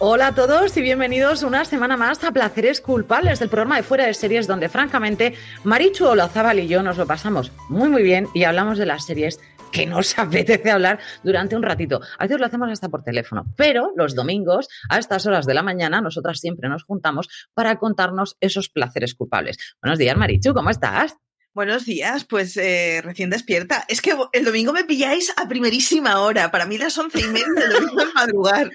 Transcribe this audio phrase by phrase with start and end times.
[0.00, 4.06] Hola a todos y bienvenidos una semana más a Placeres Culpables, del programa de Fuera
[4.06, 5.34] de Series, donde francamente
[5.64, 9.40] Marichu Olazábal y yo nos lo pasamos muy muy bien y hablamos de las series
[9.72, 12.00] que nos apetece hablar durante un ratito.
[12.16, 15.64] A veces lo hacemos hasta por teléfono, pero los domingos, a estas horas de la
[15.64, 19.58] mañana, nosotras siempre nos juntamos para contarnos esos placeres culpables.
[19.82, 21.16] Buenos días, Marichu, ¿cómo estás?
[21.54, 23.84] Buenos días, pues eh, recién despierta.
[23.88, 26.52] Es que el domingo me pilláis a primerísima hora.
[26.52, 28.70] Para mí las once y media del domingo madrugar.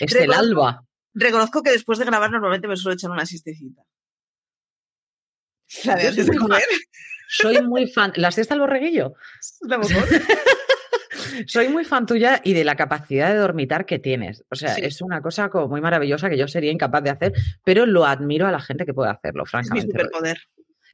[0.00, 0.84] Es el alba.
[1.14, 3.82] Reconozco que después de grabar normalmente me suelo echar una siestecita.
[5.84, 6.62] La de antes de muy comer.
[7.28, 8.12] Soy muy fan.
[8.16, 9.14] ¿La siesta al borreguillo?
[9.40, 10.04] Es lo mejor.
[11.46, 14.44] Soy muy fan tuya y de la capacidad de dormitar que tienes.
[14.50, 14.82] O sea, Sí.
[14.84, 17.32] es una cosa como muy maravillosa que yo sería incapaz de hacer,
[17.64, 19.90] pero lo admiro a la gente que puede hacerlo, Es mi francamente.
[19.92, 20.38] superpoder.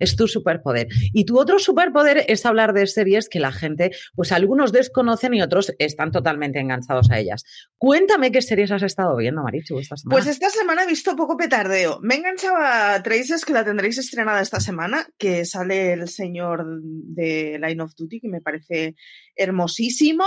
[0.01, 0.89] Es tu superpoder.
[1.13, 5.43] Y tu otro superpoder es hablar de series que la gente, pues algunos desconocen y
[5.43, 7.45] otros están totalmente enganchados a ellas.
[7.79, 10.17] Cuéntame qué series has estado viendo, Marichu, esta semana.
[10.17, 12.01] Pues esta semana he visto poco petardeo.
[12.03, 16.65] Me he enganchado a Traces, que la tendréis estrenada esta semana, que sale el señor
[16.83, 18.97] de Line of Duty, que me parece
[19.37, 20.25] hermosísimo.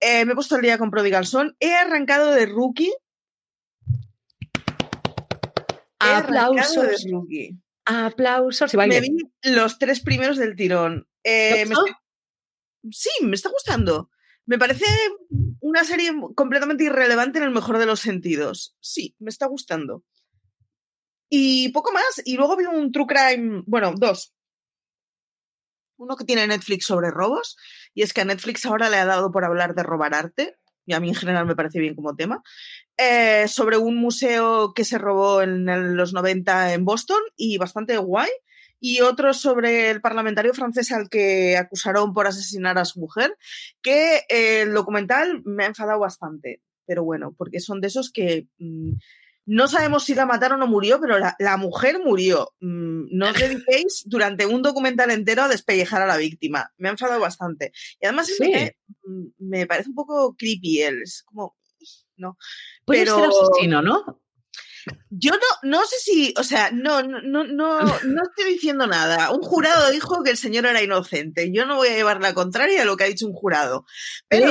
[0.00, 1.56] Eh, me he puesto el día con Prodigal Son.
[1.60, 2.92] He arrancado de Rookie.
[6.00, 7.56] He arrancado de Aplausos, Rookie.
[7.84, 11.08] Aplausos y Me vi los tres primeros del tirón.
[11.22, 11.66] Eh,
[12.90, 14.10] Sí, me está gustando.
[14.46, 14.84] Me parece
[15.60, 18.76] una serie completamente irrelevante en el mejor de los sentidos.
[18.80, 20.04] Sí, me está gustando.
[21.30, 22.22] Y poco más.
[22.24, 24.34] Y luego vi un True Crime, bueno, dos.
[25.96, 27.56] Uno que tiene Netflix sobre robos.
[27.94, 30.58] Y es que a Netflix ahora le ha dado por hablar de robar arte.
[30.84, 32.42] Y a mí en general me parece bien como tema.
[32.96, 38.30] Eh, sobre un museo que se robó en los 90 en Boston y bastante guay.
[38.80, 43.34] Y otro sobre el parlamentario francés al que acusaron por asesinar a su mujer,
[43.80, 46.60] que eh, el documental me ha enfadado bastante.
[46.86, 48.92] Pero bueno, porque son de esos que mm,
[49.46, 52.50] no sabemos si la mataron o murió, pero la, la mujer murió.
[52.60, 56.70] Mm, no os dediquéis durante un documental entero a despellejar a la víctima.
[56.76, 57.72] Me ha enfadado bastante.
[58.00, 61.02] Y además es que mm, me parece un poco creepy él.
[61.02, 61.56] Es como,
[62.16, 62.36] no.
[62.84, 64.20] Puede pero- ser asesino, ¿no?
[65.08, 69.30] Yo no, no sé si, o sea, no, no, no, no, no estoy diciendo nada.
[69.30, 71.50] Un jurado dijo que el señor era inocente.
[71.52, 73.86] Yo no voy a llevar la contraria a lo que ha dicho un jurado.
[74.28, 74.50] Pero,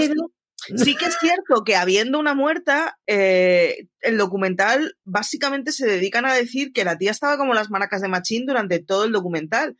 [0.75, 6.33] sí que es cierto que habiendo una muerta, eh, el documental básicamente se dedican a
[6.33, 9.77] decir que la tía estaba como las maracas de Machín durante todo el documental.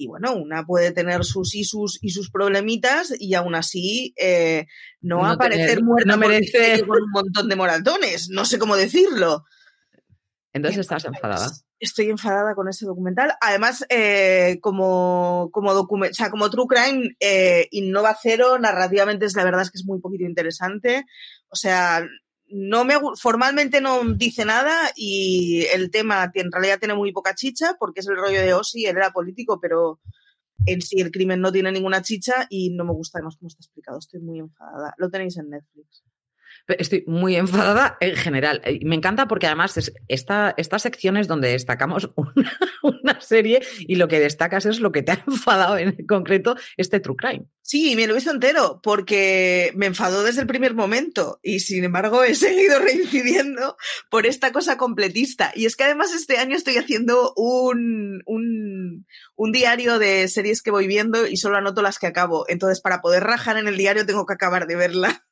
[0.00, 4.66] Y bueno, una puede tener sus isus y sus problemitas y aún así eh,
[5.00, 8.28] no, No aparecer tener- muerta no merece- con un montón de moratones.
[8.30, 9.44] No sé cómo decirlo.
[10.52, 11.50] Entonces estás enfadada.
[11.80, 13.32] Estoy enfadada con ese documental.
[13.40, 19.34] Además, eh, como, como, document- o sea, como True Crime, eh, innova cero, narrativamente es
[19.36, 21.04] la verdad es que es muy poquito interesante.
[21.50, 22.04] O sea,
[22.50, 27.76] no me, formalmente no dice nada y el tema en realidad tiene muy poca chicha
[27.78, 30.00] porque es el rollo de Ossi, él era político, pero
[30.66, 33.60] en sí el crimen no tiene ninguna chicha y no me gusta además cómo está
[33.60, 33.98] explicado.
[33.98, 34.94] Estoy muy enfadada.
[34.98, 36.02] Lo tenéis en Netflix.
[36.68, 38.60] Estoy muy enfadada en general.
[38.66, 43.62] Y Me encanta porque además es esta, esta sección es donde destacamos una, una serie
[43.80, 47.46] y lo que destacas es lo que te ha enfadado en concreto este True Crime.
[47.62, 51.84] Sí, me lo he visto entero porque me enfadó desde el primer momento y sin
[51.84, 53.76] embargo he seguido reincidiendo
[54.10, 55.52] por esta cosa completista.
[55.54, 59.06] Y es que además este año estoy haciendo un, un,
[59.36, 62.46] un diario de series que voy viendo y solo anoto las que acabo.
[62.48, 65.27] Entonces para poder rajar en el diario tengo que acabar de verla.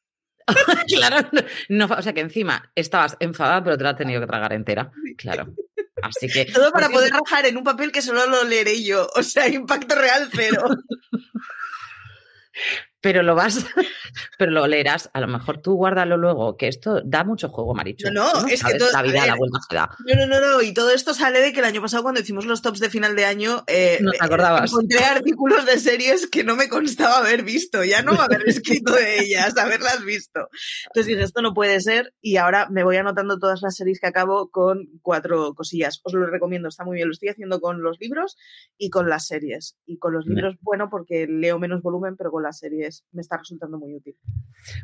[0.89, 1.29] claro,
[1.69, 4.91] no, o sea que encima estabas enfadada, pero te la has tenido que tragar entera.
[5.16, 5.54] Claro.
[6.03, 6.45] Así que.
[6.47, 9.09] Todo para poder rajar en un papel que solo lo leeré yo.
[9.15, 10.63] O sea, impacto real cero.
[13.06, 13.64] Pero lo vas,
[14.38, 15.10] pero lo leerás.
[15.12, 18.10] A lo mejor tú guárdalo luego, que esto da mucho juego, Marichu.
[18.10, 19.91] No, no, es que todo- la vida a la ver, vuelta se da.
[20.06, 20.62] No, no, no, no.
[20.62, 23.14] Y todo esto sale de que el año pasado, cuando hicimos los tops de final
[23.14, 24.72] de año, eh, No te acordabas.
[24.72, 27.84] encontré artículos de series que no me constaba haber visto.
[27.84, 30.48] Ya no haber escrito de ellas, haberlas visto.
[30.88, 32.12] Entonces dije, esto no puede ser.
[32.20, 36.00] Y ahora me voy anotando todas las series que acabo con cuatro cosillas.
[36.03, 37.06] Os lo recomiendo, está muy bien.
[37.08, 38.36] Lo estoy haciendo con los libros
[38.76, 39.76] y con las series.
[39.86, 43.37] Y con los libros, bueno, porque leo menos volumen, pero con las series me está
[43.37, 44.16] resultando muy útil.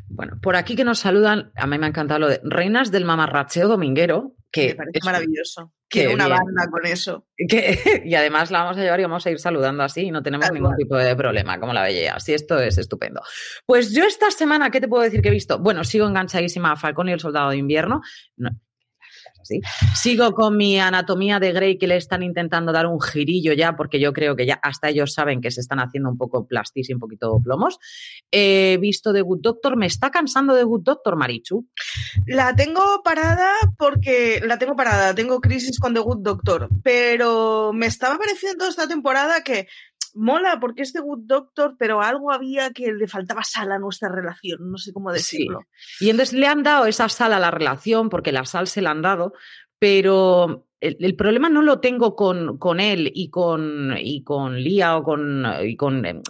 [0.07, 3.05] Bueno, por aquí que nos saludan, a mí me ha encantado lo de Reinas del
[3.05, 5.73] Mamarracheo Dominguero, que me parece es, maravilloso.
[5.89, 6.37] Quiero una bien.
[6.39, 7.27] banda con eso.
[7.37, 10.21] Que- y además la vamos a llevar y vamos a ir saludando así y no
[10.23, 10.77] tenemos Tal ningún cual.
[10.77, 12.15] tipo de problema, como la bella.
[12.15, 13.21] Así esto es estupendo.
[13.65, 15.59] Pues yo esta semana, ¿qué te puedo decir que he visto?
[15.59, 18.01] Bueno, sigo enganchadísima a Falcón y el Soldado de Invierno.
[18.37, 18.49] No,
[19.95, 23.99] Sigo con mi anatomía de Grey que le están intentando dar un girillo ya, porque
[23.99, 26.93] yo creo que ya hasta ellos saben que se están haciendo un poco plastis y
[26.93, 27.79] un poquito plomos.
[28.31, 31.67] He visto The Good Doctor, me está cansando de Good Doctor, Marichu.
[32.27, 37.85] La tengo parada porque la tengo parada, tengo crisis con The Good Doctor, pero me
[37.85, 39.67] estaba pareciendo esta temporada que
[40.13, 44.09] mola porque es The Good Doctor, pero algo había que le faltaba sal a nuestra
[44.09, 45.17] relación, no sé cómo Sí.
[45.17, 45.61] decirlo.
[45.99, 48.91] Y entonces le han dado esa sal a la relación, porque la sal se la
[48.91, 49.33] han dado,
[49.79, 54.97] pero el, el problema no lo tengo con, con él y con, y con Lía
[54.97, 56.21] o con, y con eh,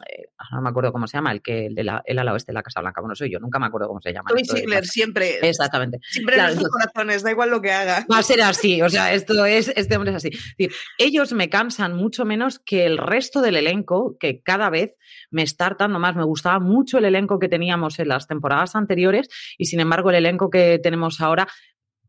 [0.52, 2.56] no me acuerdo cómo se llama, el que el, de la, el ala oeste de
[2.56, 4.30] la Casa Blanca, bueno, soy yo, nunca me acuerdo cómo se llama.
[4.30, 6.00] Toby Sigler siempre, Exactamente.
[6.08, 8.06] siempre Claro, en nuestros corazones, da igual lo que haga.
[8.12, 10.30] Va a ser así, o sea, esto es, este hombre es así.
[10.30, 14.96] Es decir, ellos me cansan mucho menos que el resto del elenco, que cada vez
[15.32, 16.16] me está hartando más.
[16.16, 20.18] Me gustaba mucho el elenco que teníamos en las temporadas anteriores y sin embargo el
[20.18, 21.48] elenco que tenemos ahora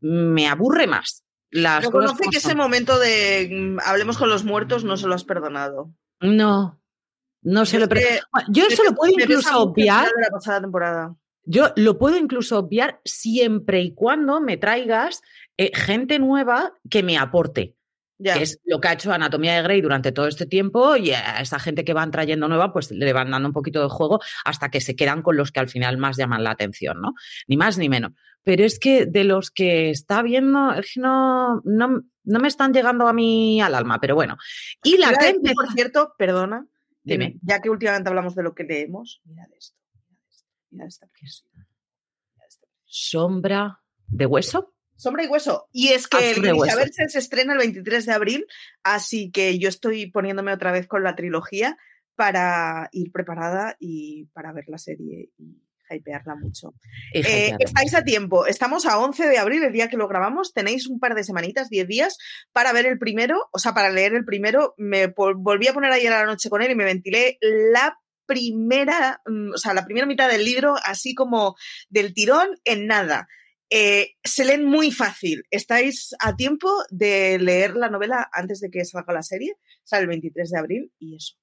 [0.01, 1.24] me aburre más.
[1.55, 5.23] Las Reconoce que ese momento de mm, hablemos con los muertos no se lo has
[5.23, 5.89] perdonado.
[6.19, 6.81] No,
[7.41, 10.05] no se lo que Bueno, Yo eso lo puedo incluso obviar.
[10.21, 11.15] la pasada temporada.
[11.45, 15.21] Yo lo puedo incluso obviar siempre y cuando me traigas
[15.55, 17.75] eh, gente nueva que me aporte.
[18.17, 18.33] Ya.
[18.33, 21.41] que es lo que ha hecho Anatomía de Grey durante todo este tiempo y a
[21.41, 24.69] esa gente que van trayendo nueva, pues le van dando un poquito de juego hasta
[24.69, 27.13] que se quedan con los que al final más llaman la atención, ¿no?
[27.47, 28.13] Ni más ni menos.
[28.45, 32.71] Pero es que de los que está viendo, es que no, no, no me están
[32.73, 34.37] llegando a mí al alma, pero bueno.
[34.83, 36.65] Y la que empezó- por cierto, perdona,
[37.03, 37.37] Dime.
[37.41, 39.77] ya que últimamente hablamos de lo que leemos, mirad esto,
[40.69, 41.07] mirad esta.
[42.85, 44.73] Sombra de hueso.
[44.95, 45.67] Sombra y hueso.
[45.73, 46.63] Y es que el Sombra y Hueso.
[46.77, 48.45] Grishaverse se estrena el 23 de abril,
[48.83, 51.77] así que yo estoy poniéndome otra vez con la trilogía
[52.15, 55.61] para ir preparada y para ver la serie y
[55.93, 56.73] hypearla mucho.
[57.13, 58.45] Eh, estáis a tiempo.
[58.47, 60.53] Estamos a 11 de abril, el día que lo grabamos.
[60.53, 62.17] Tenéis un par de semanitas, 10 días,
[62.51, 64.73] para ver el primero, o sea, para leer el primero.
[64.77, 69.21] Me volví a poner ayer a la noche con él y me ventilé la primera,
[69.25, 71.55] mm, o sea, la primera mitad del libro, así como
[71.89, 73.27] del tirón, en nada.
[73.69, 75.43] Eh, se leen muy fácil.
[75.49, 79.55] Estáis a tiempo de leer la novela antes de que salga la serie.
[79.83, 81.35] Sale el 23 de abril y eso.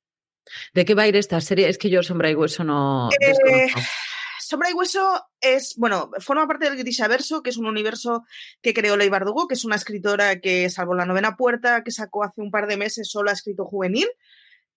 [0.74, 1.68] ¿De qué va a ir esta serie?
[1.68, 3.68] Es que yo Sombra y Hueso no Eh.
[4.52, 8.26] Sombra y Hueso es, bueno, forma parte del Grishaverso, que es un universo
[8.60, 12.22] que creó Ley Bardugo, que es una escritora que, salvo la novena puerta, que sacó
[12.22, 14.06] hace un par de meses, solo ha escrito juvenil.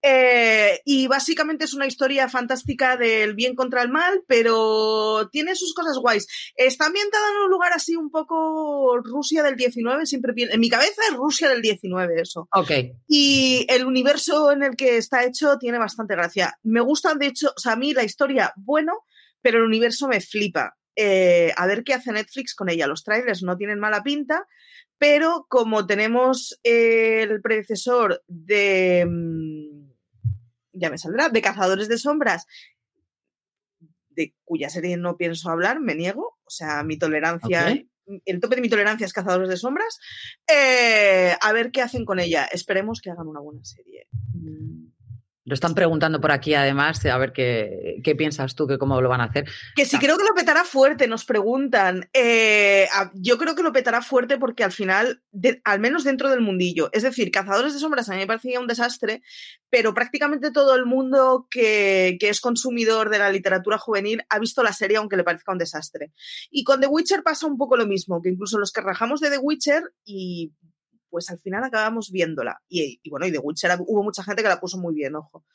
[0.01, 5.73] Eh, y básicamente es una historia fantástica del bien contra el mal, pero tiene sus
[5.73, 6.25] cosas guays.
[6.55, 11.01] Está ambientada en un lugar así un poco Rusia del 19, siempre en mi cabeza
[11.09, 12.47] es Rusia del 19 eso.
[12.53, 12.71] Ok.
[13.09, 16.57] Y el universo en el que está hecho tiene bastante gracia.
[16.63, 18.93] Me gusta, de hecho, o sea, a mí la historia, bueno,
[19.45, 20.75] pero el universo me flipa.
[20.95, 22.87] Eh, a ver qué hace Netflix con ella.
[22.87, 24.47] Los trailers no tienen mala pinta,
[24.97, 29.05] pero como tenemos el predecesor de.
[29.07, 29.91] mm,
[30.73, 32.47] Ya me saldrá, de Cazadores de Sombras,
[34.09, 36.39] de cuya serie no pienso hablar, me niego.
[36.43, 37.67] O sea, mi tolerancia.
[38.25, 39.99] El tope de mi tolerancia es Cazadores de Sombras.
[40.47, 42.45] Eh, a ver qué hacen con ella.
[42.45, 44.07] Esperemos que hagan una buena serie.
[45.47, 49.09] Lo están preguntando por aquí además, a ver qué, qué piensas tú, que cómo lo
[49.09, 49.47] van a hacer.
[49.75, 52.09] Que si creo que lo petará fuerte, nos preguntan.
[52.13, 56.41] Eh, yo creo que lo petará fuerte porque al final, de- al menos dentro del
[56.41, 59.21] mundillo, es decir, Cazadores de Sombras a mí me parecía un desastre,
[59.69, 64.63] pero prácticamente todo el mundo que, que es consumidor de la literatura juvenil ha visto
[64.63, 66.11] la serie aunque le parezca un desastre.
[66.49, 69.29] Y con The Witcher pasa un poco lo mismo, que incluso los que rajamos de
[69.29, 70.53] The Witcher y
[71.09, 72.61] pues al final acabamos viéndola.
[72.67, 75.45] Y, bueno, y The Witcher hubo mucha gente que la puso muy bien, ojo.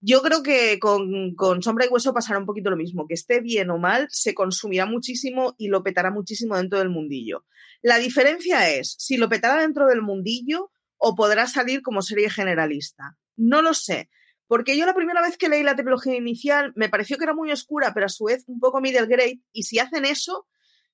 [0.00, 3.40] Yo creo que con, con Sombra y Hueso pasará un poquito lo mismo, que esté
[3.40, 7.44] bien o mal, se consumirá muchísimo y lo petará muchísimo dentro del mundillo.
[7.82, 13.16] La diferencia es si lo petará dentro del mundillo o podrá salir como serie generalista.
[13.36, 14.10] No lo sé,
[14.48, 17.52] porque yo la primera vez que leí la trilogía inicial me pareció que era muy
[17.52, 20.46] oscura, pero a su vez un poco middle grade, y si hacen eso,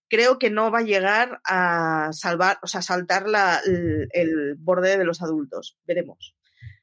[0.08, 4.98] creo que no va a llegar a salvar, o sea, saltar la- el, el borde
[4.98, 5.78] de los adultos.
[5.86, 6.36] Veremos.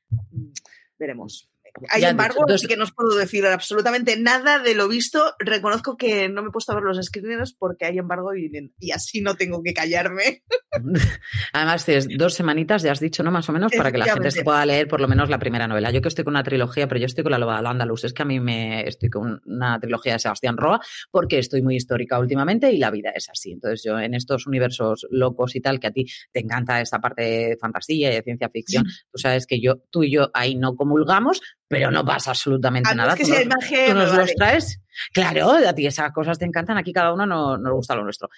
[0.10, 0.52] Mm,
[0.98, 1.51] Veremos.
[1.90, 5.36] Hay embargo, así que no os puedo decir absolutamente nada de lo visto.
[5.40, 8.92] Reconozco que no me he puesto a ver los screeners porque hay embargo y, y
[8.92, 10.44] así no tengo que callarme.
[11.54, 13.32] Además, tienes dos semanitas, ya has dicho, ¿no?
[13.32, 15.68] Más o menos, para que la gente se pueda leer por lo menos la primera
[15.68, 15.92] novela.
[15.92, 18.04] Yo que estoy con una trilogía, pero yo estoy con la Loba de Andaluz.
[18.04, 21.76] Es que a mí me estoy con una trilogía de Sebastián Roa porque estoy muy
[21.76, 23.52] histórica últimamente y la vida es así.
[23.52, 27.22] Entonces, yo en estos universos locos y tal, que a ti te encanta esta parte
[27.22, 30.76] de fantasía y de ciencia ficción, tú sabes que yo, tú y yo ahí no
[30.76, 33.16] comulgamos, pero no pasa absolutamente nada.
[33.16, 34.82] Que tú nos los traes.
[35.14, 38.30] Claro, a ti esas cosas te encantan, aquí cada uno no, nos gusta lo nuestro.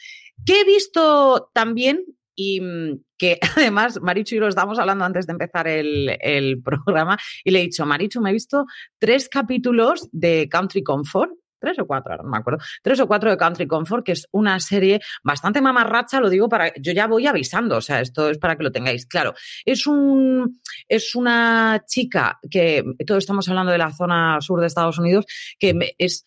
[0.45, 5.33] ¿Qué he visto también y mm, que además Marichu y lo estábamos hablando antes de
[5.33, 8.65] empezar el, el, programa y le he dicho, Marichu, me he visto
[8.99, 11.31] tres capítulos de Country Comfort
[11.63, 14.27] tres o cuatro, ahora no me acuerdo, tres o cuatro de Country Comfort, que es
[14.31, 18.37] una serie bastante mamarracha, lo digo para, yo ya voy avisando, o sea, esto es
[18.37, 19.33] para que lo tengáis claro.
[19.63, 24.99] Es un, es una chica que, todos estamos hablando de la zona sur de Estados
[24.99, 25.25] Unidos,
[25.57, 26.25] que es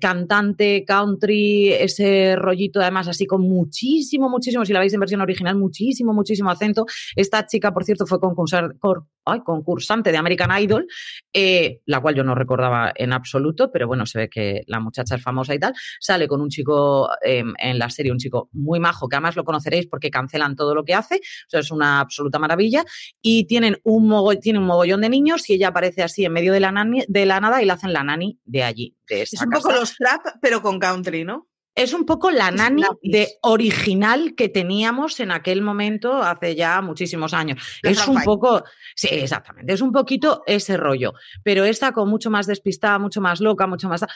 [0.00, 5.56] cantante, country, ese rollito además así con muchísimo, muchísimo, si la veis en versión original,
[5.56, 6.86] muchísimo, muchísimo acento.
[7.16, 8.20] Esta chica, por cierto, fue
[9.26, 10.86] concursar, concursante de American Idol,
[11.32, 15.16] eh, la cual yo no recordaba en absoluto, pero bueno, se ve que la muchacha
[15.16, 15.74] es famosa y tal.
[16.00, 19.44] Sale con un chico em, en la serie, un chico muy majo, que además lo
[19.44, 22.84] conoceréis porque cancelan todo lo que hace, o sea, es una absoluta maravilla.
[23.20, 26.60] Y tienen un, tiene un mogollón de niños y ella aparece así en medio de
[26.60, 26.72] la,
[27.08, 28.96] de la nada y la hacen la nani de allí.
[29.08, 31.48] De es un poco los trap, pero con country, ¿no?
[31.76, 37.34] Es un poco la nani de original que teníamos en aquel momento hace ya muchísimos
[37.34, 37.62] años.
[37.82, 38.64] es un poco,
[38.94, 41.12] sí, exactamente, es un poquito ese rollo,
[41.44, 44.06] pero esta con mucho más despistada, mucho más loca, mucho más...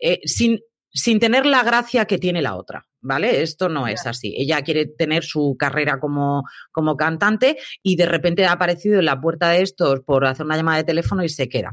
[0.00, 0.58] Eh, sin,
[0.90, 3.40] sin tener la gracia que tiene la otra, ¿vale?
[3.40, 4.34] Esto no es así.
[4.36, 9.20] Ella quiere tener su carrera como, como cantante y de repente ha aparecido en la
[9.20, 11.70] puerta de estos por hacer una llamada de teléfono y se queda.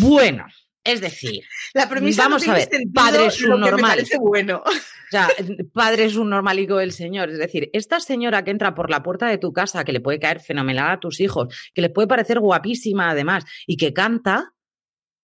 [0.00, 0.46] Bueno,
[0.88, 1.42] es decir,
[1.74, 4.06] la premisa vamos a ver, padre es un normal.
[4.20, 4.62] bueno.
[4.64, 5.28] O sea,
[5.74, 7.28] padre es un normalico del señor.
[7.28, 10.18] Es decir, esta señora que entra por la puerta de tu casa, que le puede
[10.18, 14.54] caer fenomenal a tus hijos, que le puede parecer guapísima además, y que canta,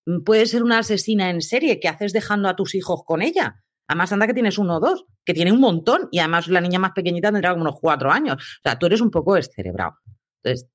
[0.04, 3.62] mm, puede ser una asesina en serie que haces dejando a tus hijos con ella.
[3.88, 6.78] Además, anda que tienes uno o dos, que tiene un montón, y además la niña
[6.78, 8.36] más pequeñita tendrá como unos cuatro años.
[8.36, 9.94] O sea, tú eres un poco descerebrado.
[10.42, 10.68] Entonces,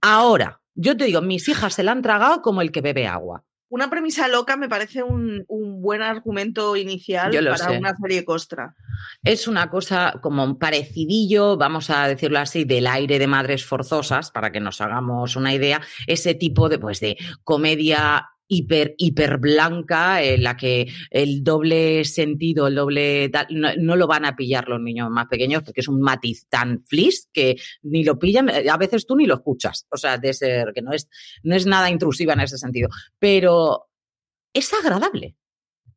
[0.00, 3.44] ahora, yo te digo, mis hijas se la han tragado como el que bebe agua
[3.76, 8.74] una premisa loca me parece un, buen argumento inicial para una serie costra.
[9.22, 14.30] Es una cosa como un parecidillo, vamos a decirlo así, del aire de madres forzosas,
[14.30, 20.22] para que nos hagamos una idea, ese tipo de, pues, de comedia hiper, hiper blanca,
[20.22, 25.10] en la que el doble sentido, el doble no, lo van a pillar los niños
[25.10, 29.06] más pequeños porque es un matiz tan flis que ni lo pillan, eh, a veces
[29.06, 29.86] tú ni lo escuchas.
[29.90, 31.08] O sea, de ser que no es,
[31.42, 32.88] no es nada intrusiva en ese sentido.
[33.18, 33.88] Pero
[34.52, 35.36] es agradable.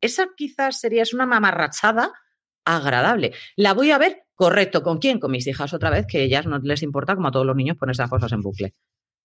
[0.00, 2.12] Esa quizás sería, es una mamarrachada
[2.64, 3.32] agradable.
[3.56, 5.18] La voy a ver, correcto, ¿con quién?
[5.18, 7.76] Con mis hijas otra vez, que ellas no les importa, como a todos los niños,
[7.76, 8.74] poner esas cosas en bucle.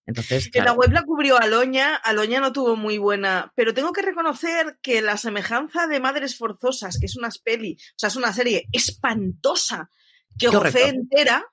[0.08, 4.78] Entonces, la web la cubrió Aloña, Aloña no tuvo muy buena, pero tengo que reconocer
[4.82, 8.68] que la semejanza de Madres Forzosas, que es una peli, o sea, es una serie
[8.72, 9.90] espantosa,
[10.38, 11.44] que gocé entera,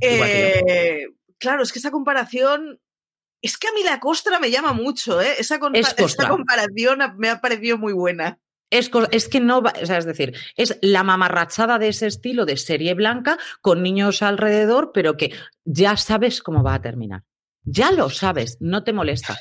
[0.00, 1.06] eh,
[1.38, 2.78] claro, es que esa comparación,
[3.40, 5.36] es que a mí la costra me llama mucho, ¿eh?
[5.38, 8.38] Esa, comparación me ha parecido muy buena.
[8.70, 12.44] Es, es, que no va, o sea, es decir, es la mamarrachada de ese estilo
[12.44, 15.32] de serie blanca con niños alrededor, pero que
[15.64, 17.22] ya sabes cómo va a terminar.
[17.70, 19.36] Ya lo sabes, no te molesta.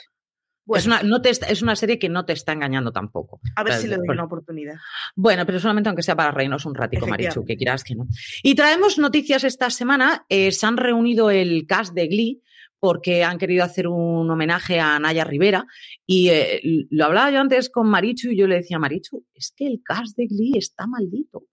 [0.76, 3.40] Es, una, no te, es una serie que no te está engañando tampoco.
[3.56, 4.76] A ver si le doy una oportunidad.
[5.16, 8.08] Bueno, pero solamente aunque sea para reírnos un ratico, Marichu, que quieras que no.
[8.44, 10.26] Y traemos noticias esta semana.
[10.28, 12.42] Eh, se han reunido el cast de Glee
[12.80, 15.66] porque han querido hacer un homenaje a Naya Rivera.
[16.06, 19.68] Y eh, lo hablaba yo antes con Marichu y yo le decía, Marichu, es que
[19.68, 21.46] el cast de Glee está maldito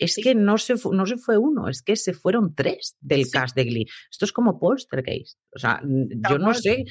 [0.00, 3.54] es que no se, no se fue uno, es que se fueron tres del cast
[3.54, 3.86] de Glee.
[4.10, 5.38] Esto es como Polstergeist.
[5.54, 6.84] O sea, yo no sé,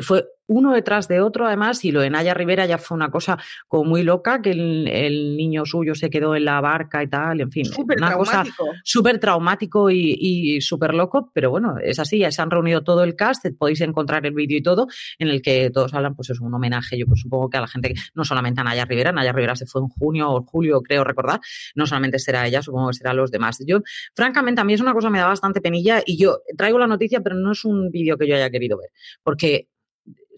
[0.00, 3.38] fue uno detrás de otro, además, y lo de Naya Rivera ya fue una cosa
[3.68, 7.52] como muy loca, que el, niño suyo se quedó en la barca y tal, en
[7.52, 8.42] fin, una cosa
[8.82, 13.14] súper traumático y, súper loco, pero bueno, es así, ya se han reunido todo el
[13.14, 14.88] cast, podéis encontrar el vídeo y todo,
[15.20, 17.68] en el que todos hablan, pues es un homenaje, yo pues, supongo que a la
[17.68, 21.04] gente, no solamente a Naya Rivera, Naya Rivera se fue en junio o julio, creo
[21.04, 21.38] recordar,
[21.76, 23.62] no solamente será ella, supongo que será los demás.
[23.64, 23.82] Yo,
[24.16, 26.88] francamente, a mí es una cosa que me da bastante penilla y yo traigo la
[26.88, 28.90] noticia, pero no es un vídeo que yo haya querido ver,
[29.22, 29.68] porque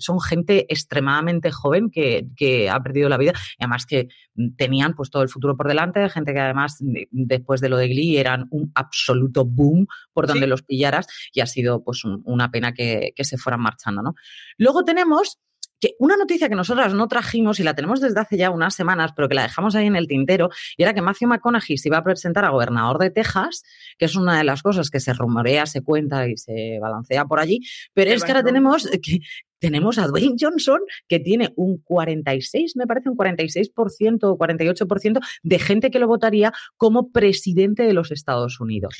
[0.02, 4.08] son gente extremadamente joven que, que, ha perdido la vida y además que
[4.56, 6.78] tenían pues todo el futuro por delante, gente que además
[7.10, 11.46] después de lo de Glee eran un absoluto boom por donde los pillaras y ha
[11.46, 14.14] sido pues una pena que, que se fueran marchando, ¿no?
[14.58, 15.38] Luego tenemos
[15.82, 19.10] que una noticia que nosotras no trajimos y la tenemos desde hace ya unas semanas,
[19.16, 21.98] pero que la dejamos ahí en el tintero, y era que Matthew McConaughey se iba
[21.98, 23.64] a presentar a gobernador de Texas,
[23.98, 27.40] que es una de las cosas que se rumorea, se cuenta y se balancea por
[27.40, 27.62] allí,
[27.94, 29.18] pero es que ahora tenemos que
[29.58, 35.58] tenemos a Dwayne Johnson, que tiene un 46, me parece un 46% o 48% de
[35.58, 38.96] gente que lo votaría como presidente de los Estados Unidos.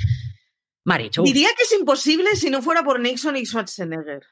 [0.84, 1.22] Marichu.
[1.22, 4.22] Diría que es imposible si no fuera por Nixon y Schwarzenegger.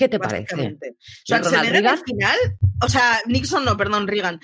[0.00, 0.56] ¿Qué te parece?
[1.28, 2.38] Schwarzenegger al final,
[2.82, 4.40] o sea, Nixon no, perdón, Reagan.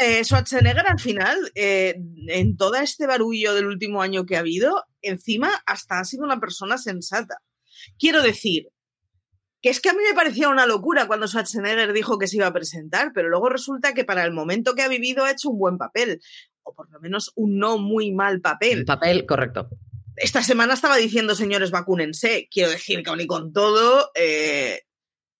[0.00, 1.96] Eh, Schwarzenegger al final, eh,
[2.28, 6.38] en todo este barullo del último año que ha habido, encima hasta ha sido una
[6.38, 7.38] persona sensata.
[7.98, 8.68] Quiero decir,
[9.60, 12.46] que es que a mí me parecía una locura cuando Schwarzenegger dijo que se iba
[12.46, 15.58] a presentar, pero luego resulta que para el momento que ha vivido ha hecho un
[15.58, 16.20] buen papel,
[16.62, 18.78] o por lo menos un no muy mal papel.
[18.78, 19.70] El papel, correcto
[20.16, 22.48] esta semana estaba diciendo, señores, vacúnense.
[22.50, 24.82] Quiero decir que aún y con todo, eh,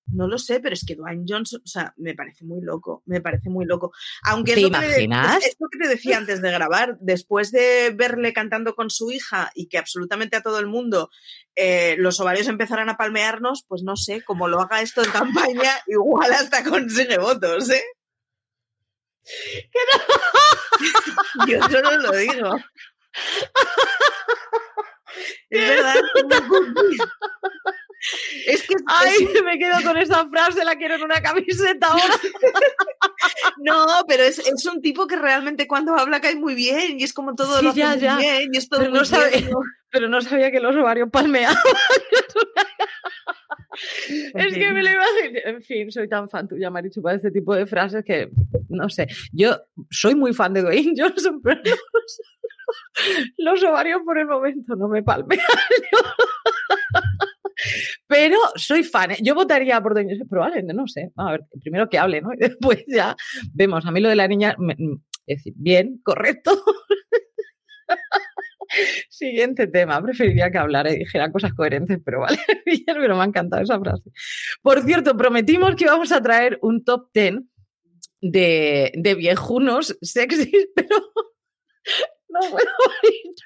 [0.07, 3.21] no lo sé, pero es que Dwayne Johnson, o sea, me parece muy loco, me
[3.21, 3.93] parece muy loco.
[4.25, 5.39] Aunque ¿Te imaginas?
[5.39, 9.11] Que, es lo que te decía antes de grabar, después de verle cantando con su
[9.11, 11.11] hija y que absolutamente a todo el mundo
[11.57, 15.73] eh, los ovarios empezaran a palmearnos, pues no sé, como lo haga esto en campaña,
[15.87, 17.85] igual hasta consigue votos, ¿eh?
[21.49, 22.57] Yo solo lo digo.
[25.51, 25.95] es verdad.
[28.47, 32.05] Es que Ay, me quedo con esa frase, la quiero en una camiseta ahora.
[33.59, 37.15] no, pero es, es, un tipo que realmente cuando habla cae muy bien y es
[37.15, 38.19] como todo lo ya, ya.
[38.19, 39.49] bien y es todo pero, no sabía,
[39.91, 41.57] pero no sabía que los ovarios palmeaban.
[44.35, 45.41] es que me lo imagino.
[45.45, 48.29] En fin, soy tan fan tuya, Marichu, para este tipo de frases que
[48.69, 49.07] no sé.
[49.33, 49.59] Yo
[49.91, 51.75] soy muy fan de Dwayne Johnson, pero no,
[53.39, 55.41] los ovarios por el momento no me palmean.
[58.07, 59.13] Pero soy fan.
[59.13, 59.19] ¿eh?
[59.23, 61.13] Yo votaría por Doña probablemente, no sé.
[61.17, 62.33] A ver, primero que hable, ¿no?
[62.35, 63.17] Y después ya
[63.53, 63.87] vemos.
[63.87, 64.57] A mí lo de la niña,
[65.27, 66.53] es decir, bien, correcto.
[69.09, 70.03] Siguiente tema.
[70.03, 73.79] Preferiría que hablara y dijera cosas coherentes, pero vale, bien, pero me ha encantado esa
[73.79, 74.11] frase.
[74.63, 77.37] Por cierto, prometimos que íbamos a traer un top 10
[78.21, 80.97] de, de viejunos sexys, pero
[82.35, 82.67] no puedo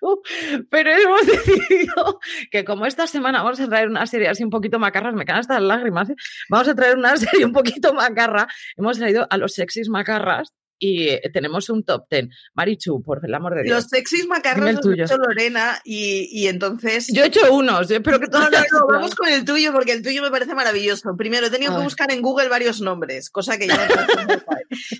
[0.70, 4.78] Pero hemos decidido que como esta semana vamos a traer una serie así un poquito
[4.78, 6.16] macarras, me quedan hasta las lágrimas, ¿eh?
[6.48, 8.46] vamos a traer una serie un poquito macarra,
[8.76, 12.30] hemos traído a los sexys macarras y eh, tenemos un top ten.
[12.54, 13.76] Marichu, por el amor de Dios.
[13.76, 17.08] Los sexys macarros los ha hecho Lorena y, y, entonces...
[17.12, 20.02] Yo he hecho unos, pero que No, no, no, vamos con el tuyo porque el
[20.02, 21.16] tuyo me parece maravilloso.
[21.16, 23.76] Primero, he tenido que buscar en Google varios nombres, cosa que ya
[24.28, 24.38] me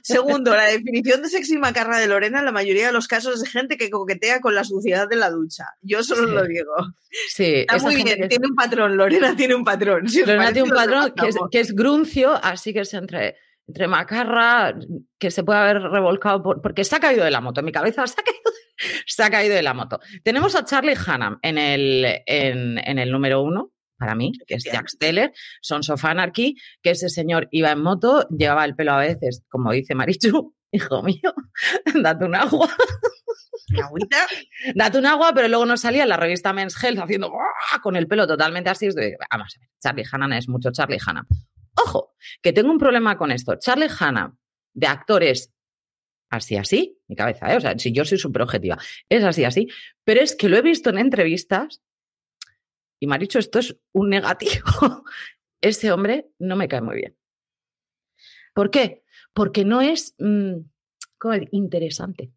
[0.03, 3.51] Segundo, la definición de sexy macarra de Lorena en la mayoría de los casos es
[3.51, 5.65] gente que coquetea con la suciedad de la ducha.
[5.83, 6.73] Yo solo lo digo.
[7.29, 10.07] Sí, Está muy bien, tiene un patrón, Lorena tiene un patrón.
[10.27, 13.37] Lorena tiene un patrón que es, que es gruncio, así que se entre
[13.69, 14.75] entre Macarra,
[15.19, 17.61] que se puede haber revolcado porque se ha caído de la moto.
[17.61, 18.43] En mi cabeza se ha caído,
[19.07, 20.01] se ha caído de la moto.
[20.25, 24.65] Tenemos a Charlie Hannam en el, en, en el número uno, para mí, que es
[24.65, 28.99] Jack Steller, Sons of Anarchy, que ese señor iba en moto, llevaba el pelo a
[28.99, 31.35] veces, como dice Marichu, hijo mío,
[32.03, 32.69] date un agua.
[33.83, 34.27] agüita?
[34.75, 37.31] Date un agua, pero luego no salía en la revista Men's Health haciendo
[37.83, 38.89] con el pelo totalmente así.
[39.31, 41.27] Vamos a ver, Charlie Hannam es mucho Charlie Hannam.
[41.85, 43.57] Ojo, que tengo un problema con esto.
[43.59, 44.37] Charlie Hanna,
[44.75, 45.53] de actores
[46.31, 47.57] así, así, mi cabeza, ¿eh?
[47.57, 49.69] o sea, si yo soy súper objetiva, es así, así,
[50.05, 51.83] pero es que lo he visto en entrevistas
[53.01, 54.53] y me ha dicho esto es un negativo.
[55.61, 57.17] Ese hombre no me cae muy bien.
[58.55, 59.05] ¿Por qué?
[59.33, 60.59] Porque no es mmm,
[61.53, 62.33] interesante.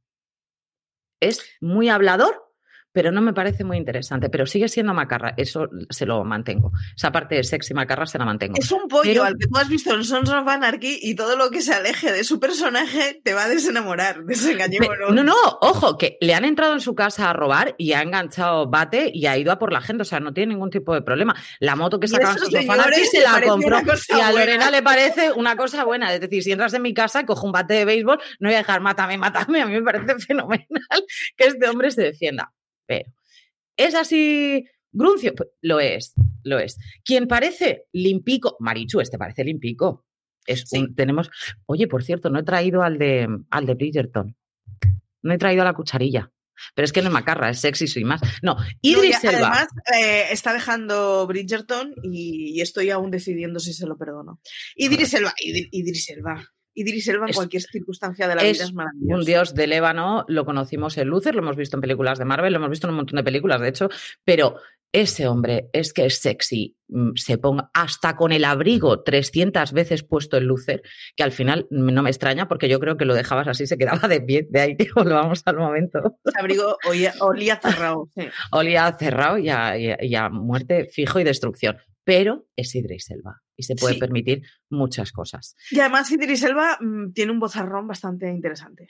[1.20, 2.51] Es muy hablador,
[2.92, 4.30] pero no me parece muy interesante.
[4.30, 6.72] Pero sigue siendo macarra, eso se lo mantengo.
[6.96, 8.56] Esa parte de sexy macarra se la mantengo.
[8.58, 11.50] Es un pollo al que tú has visto en Sons of Anarchy y todo lo
[11.50, 15.14] que se aleje de su personaje te va a desenamorar, desengañémonos.
[15.14, 18.70] No, no, ojo, que le han entrado en su casa a robar y ha enganchado
[18.70, 21.02] bate y ha ido a por la gente, o sea, no tiene ningún tipo de
[21.02, 21.36] problema.
[21.60, 24.82] La moto que sacaba en Sons of Anarchy se la compró y a Lorena le
[24.82, 26.14] parece una cosa buena.
[26.14, 28.60] Es decir, si entras en mi casa, cojo un bate de béisbol, no voy a
[28.60, 29.62] dejar mátame, mátame.
[29.62, 30.68] A mí me parece fenomenal
[31.38, 32.52] que este hombre se defienda.
[32.92, 33.10] Pero,
[33.78, 35.34] ¿es así gruncio?
[35.34, 36.78] Pues, lo es, lo es.
[37.06, 38.58] ¿Quién parece limpico?
[38.60, 40.06] Marichu, este parece limpico.
[40.46, 41.30] Es tenemos,
[41.68, 44.36] oye, por cierto, no he traído al de, al de Bridgerton.
[45.22, 46.32] No he traído a la cucharilla.
[46.76, 48.22] Pero es que no es macarra, es sexy y más.
[48.42, 49.48] No, Idris Elba.
[49.48, 54.42] Además, eh, está dejando Bridgerton y, estoy aún decidiendo si se lo perdono.
[54.76, 56.46] Idris Elba, Idris Elba.
[56.74, 59.20] Idris Elba en cualquier circunstancia de la vida es maravilloso.
[59.20, 62.54] Un dios del ébano, lo conocimos en Luther, lo hemos visto en películas de Marvel,
[62.54, 63.90] lo hemos visto en un montón de películas, de hecho,
[64.24, 64.56] pero
[64.94, 70.04] ese hombre es que es sexy, mm, se ponga hasta con el abrigo 300 veces
[70.04, 70.82] puesto en Lucer,
[71.16, 74.08] que al final no me extraña porque yo creo que lo dejabas así, se quedaba
[74.10, 76.18] de pie, de ahí que volvamos al momento.
[76.26, 78.10] El abrigo olía, cerrado.
[78.52, 81.78] Olía cerrado y a, muerte fijo y destrucción.
[82.04, 85.56] Pero es Idris Elba y se puede permitir muchas cosas.
[85.70, 88.88] Y además Idris Elba mm, tiene un bozarrón bastante interesante.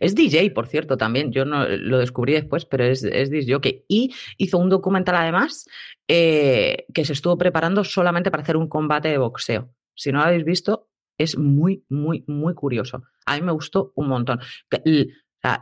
[0.00, 1.32] Es DJ, por cierto, también.
[1.32, 3.84] Yo no lo descubrí después, pero es, es DJ.
[3.88, 5.66] Y hizo un documental además
[6.08, 9.70] eh, que se estuvo preparando solamente para hacer un combate de boxeo.
[9.94, 13.02] Si no lo habéis visto, es muy, muy, muy curioso.
[13.26, 14.40] A mí me gustó un montón.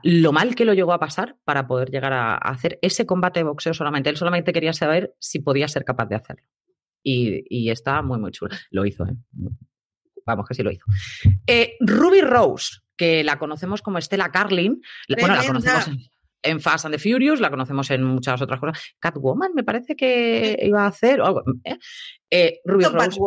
[0.02, 3.44] lo mal que lo llegó a pasar para poder llegar a, hacer ese combate de
[3.44, 4.10] boxeo solamente.
[4.10, 6.44] Él solamente quería saber si podía ser capaz de hacerlo.
[7.02, 8.54] Y, y está muy, muy chulo.
[8.70, 9.14] Lo hizo, ¿eh?
[10.26, 10.84] Vamos, que sí lo hizo.
[11.46, 14.82] Eh, Ruby Rose que la conocemos como Estela Carlin.
[15.08, 15.90] Bueno, la conocemos
[16.42, 18.78] en, Fast and the Furious, la conocemos en muchas otras cosas.
[18.98, 21.42] Catwoman me parece que iba a hacer algo.
[21.64, 21.78] ¿eh?
[22.30, 23.18] Eh, Ruby Rose.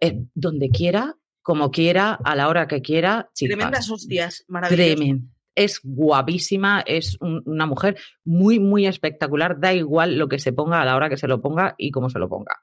[0.00, 3.30] Eh, donde quiera, como quiera, a la hora que quiera.
[3.34, 5.18] Tremendas hostias, maravillosas.
[5.54, 9.60] Es guapísima, es una mujer muy, muy espectacular.
[9.60, 12.08] Da igual lo que se ponga a la hora que se lo ponga y cómo
[12.08, 12.60] se lo ponga.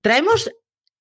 [0.00, 0.50] Traemos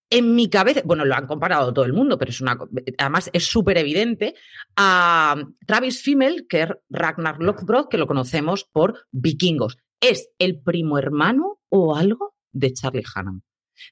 [0.10, 2.58] en mi cabeza, bueno, lo han comparado todo el mundo, pero es una,
[3.00, 4.36] además es súper evidente,
[4.76, 9.80] a Travis Fimmel, que es Ragnar Lothbrok, que lo conocemos por Vikingos.
[10.00, 13.42] Es el primo hermano o algo de Charlie Hannan.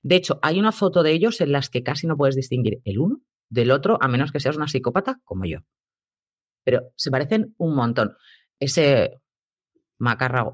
[0.03, 2.99] De hecho, hay una foto de ellos en las que casi no puedes distinguir el
[2.99, 5.59] uno del otro, a menos que seas una psicópata como yo.
[6.63, 8.15] Pero se parecen un montón.
[8.59, 9.21] Ese
[10.01, 10.51] macarra,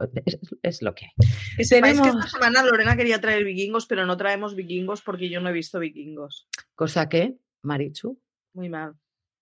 [0.61, 1.11] es, lo que hay.
[1.57, 5.49] Es, que esta semana Lorena quería traer vikingos, pero no traemos vikingos porque yo no
[5.49, 6.47] he visto vikingos.
[6.75, 8.19] Cosa que, Marichu.
[8.53, 8.93] Muy mal.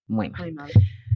[0.07, 0.71] Muy mal.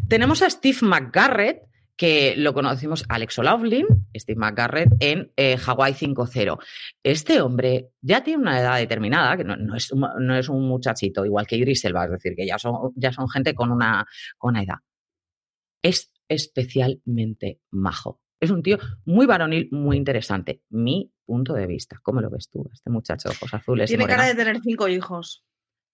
[0.07, 3.85] Tenemos a Steve McGarrett, que lo conocimos, Alex O'Loughlin,
[4.15, 6.57] Steve McGarrett, en eh, Hawaii 5.0.
[7.03, 11.45] Este hombre ya tiene una edad determinada, que no, es, no, es, un muchachito, igual
[11.45, 14.07] que Idris Elba, es decir, que ya son, ya son gente con una,
[14.37, 14.77] con una edad.
[15.81, 18.21] Es especialmente majo.
[18.39, 20.61] Es un tío muy varonil, muy interesante.
[20.69, 21.99] Mi punto de vista.
[22.01, 23.89] ¿Cómo lo ves tú, este muchacho de ojos azules?
[23.89, 25.45] Tiene cara de tener cinco hijos.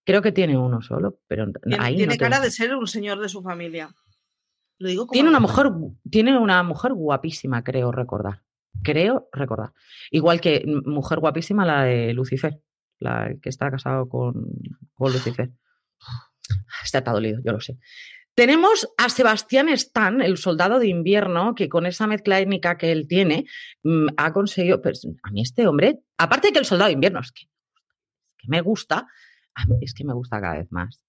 [0.05, 3.27] Creo que tiene uno solo, pero tiene, ahí tiene cara de ser un señor de
[3.27, 3.93] su familia.
[4.77, 5.71] Lo digo tiene una mujer,
[6.09, 8.43] tiene una mujer guapísima, creo recordar.
[8.83, 9.73] Creo recordar.
[10.11, 12.61] Igual que mujer guapísima la de Lucifer,
[12.99, 14.47] la que está casado con,
[14.93, 15.51] con Lucifer.
[16.83, 17.79] Está dolido, yo lo sé.
[18.35, 23.07] Tenemos a Sebastián Stan, el soldado de invierno, que con esa mezcla étnica que él
[23.07, 23.45] tiene,
[23.83, 24.81] mm, ha conseguido.
[24.81, 27.45] Pues, a mí, este hombre, aparte de que el soldado de invierno es que,
[28.47, 29.07] me gusta,
[29.81, 31.01] es que me gusta cada vez más.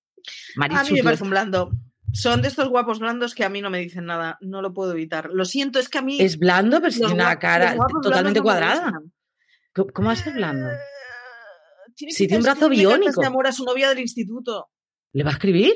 [0.56, 1.72] a mí me parece un blando.
[2.12, 4.92] Son de estos guapos blandos que a mí no me dicen nada, no lo puedo
[4.92, 5.30] evitar.
[5.32, 6.20] Lo siento, es que a mí.
[6.20, 9.00] Es blando, pero tiene una cara totalmente cuadrada.
[9.74, 10.70] ¿Cómo va a ser blando?
[10.70, 10.76] Eh,
[11.96, 13.24] si tiene un brazo biónico.
[13.24, 14.70] Amor a su novia del instituto.
[15.12, 15.74] ¿Le va a escribir?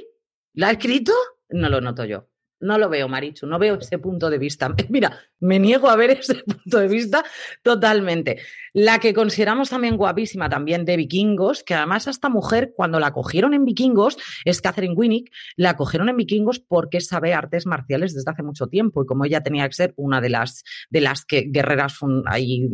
[0.54, 1.12] ¿La ha escrito?
[1.50, 2.28] No lo noto yo.
[2.60, 4.74] No lo veo, Marichu, no veo ese punto de vista.
[4.90, 7.24] Mira, me niego a ver ese punto de vista
[7.62, 8.38] totalmente.
[8.74, 13.12] La que consideramos también guapísima, también de vikingos, que además a esta mujer, cuando la
[13.12, 18.30] cogieron en vikingos, es Catherine Winnick, la cogieron en vikingos porque sabe artes marciales desde
[18.30, 21.46] hace mucho tiempo y como ella tenía que ser una de las, de las que,
[21.48, 22.68] guerreras ahí,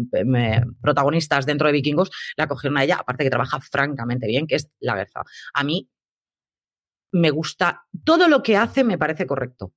[0.82, 4.68] protagonistas dentro de vikingos, la cogieron a ella, aparte que trabaja francamente bien, que es
[4.80, 5.22] la verdad.
[5.54, 5.88] A mí
[7.12, 9.73] me gusta, todo lo que hace me parece correcto,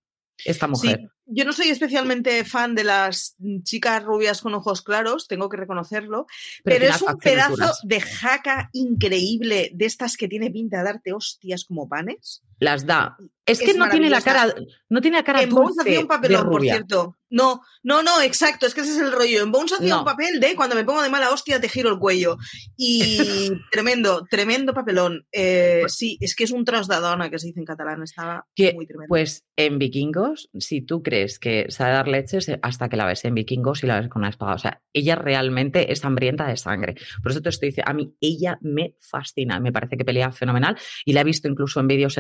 [0.46, 1.10] esta mujer.
[1.26, 6.28] yo no soy especialmente fan de las chicas rubias con ojos claros, tengo que reconocerlo,
[6.64, 11.66] pero, es un pedazo de jaca increíble de estas que tiene pinta de darte hostias
[11.66, 12.42] como panes.
[12.60, 13.18] Las da.
[13.46, 14.54] Es que no tiene la cara,
[14.90, 17.16] no tiene la cara en Bones hacía un papelón, por cierto.
[17.32, 19.44] No, no, no, exacto, es que ese es el rollo.
[19.44, 22.00] En Bones hacía un papel de cuando me pongo de mala hostia te giro el
[22.00, 22.38] cuello.
[22.76, 25.26] Y tremendo, tremendo papelón.
[25.32, 28.46] Eh, pues sí, es que es un trasdadona que se dice en catalán, está
[28.76, 29.10] muy tremendo.
[29.10, 33.26] Pues en Vikingos, si tú crees que sabe dar leches eh, hasta que la ves
[33.26, 34.56] en Vikingos y la ves con una espada.
[34.56, 36.96] O sea, ella realmente es hambrienta de sangre.
[37.22, 40.78] Por eso te estoy diciendo, a mí ella me fascina, me parece que pelea fenomenal
[41.06, 42.18] y la he visto incluso en vídeos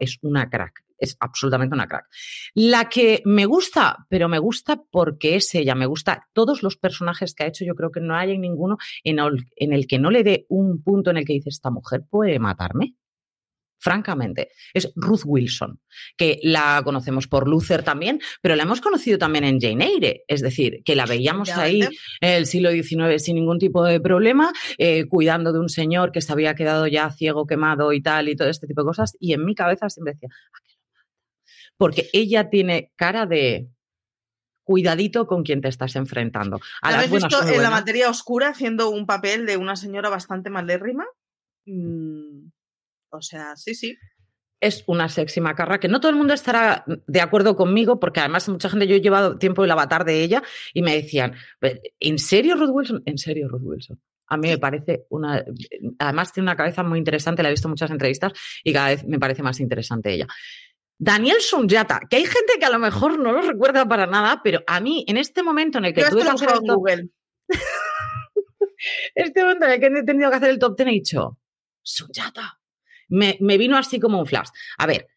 [0.00, 2.06] es una crack, es absolutamente una crack.
[2.54, 7.34] La que me gusta, pero me gusta porque es ella, me gusta todos los personajes
[7.34, 10.10] que ha hecho, yo creo que no hay ninguno en el, en el que no
[10.10, 12.94] le dé un punto en el que dice, esta mujer puede matarme.
[13.80, 15.80] Francamente, es Ruth Wilson,
[16.16, 20.42] que la conocemos por Luther también, pero la hemos conocido también en Jane Eyre, es
[20.42, 21.80] decir, que la veíamos ahí
[22.20, 26.20] en el siglo XIX sin ningún tipo de problema, eh, cuidando de un señor que
[26.20, 29.32] se había quedado ya ciego, quemado y tal, y todo este tipo de cosas, y
[29.32, 30.28] en mi cabeza siempre decía,
[31.78, 33.70] porque ella tiene cara de
[34.62, 36.60] cuidadito con quien te estás enfrentando.
[36.82, 41.06] A ¿La visto en la materia oscura haciendo un papel de una señora bastante malérrima?
[41.64, 42.50] Mm,
[43.10, 43.96] o sea, sí, sí.
[44.60, 48.48] Es una sexy macarra que no todo el mundo estará de acuerdo conmigo, porque además
[48.48, 50.42] mucha gente, yo he llevado tiempo el avatar de ella
[50.74, 51.34] y me decían,
[51.98, 53.02] ¿en serio Ruth Wilson?
[53.06, 54.00] ¿En serio Ruth Wilson?
[54.26, 55.44] A mí me parece una.
[55.98, 59.04] Además, tiene una cabeza muy interesante, la he visto en muchas entrevistas y cada vez
[59.04, 60.28] me parece más interesante ella.
[60.96, 64.62] Daniel Sunyata, que hay gente que a lo mejor no lo recuerda para nada, pero
[64.66, 67.08] a mí, en este momento en el que tuve que hacer el Google.
[69.14, 71.38] este momento en el que he tenido que hacer el top ten, he dicho,
[71.82, 72.59] Sunyata.
[73.10, 74.48] Me, me vino así como un flash.
[74.78, 75.08] A ver,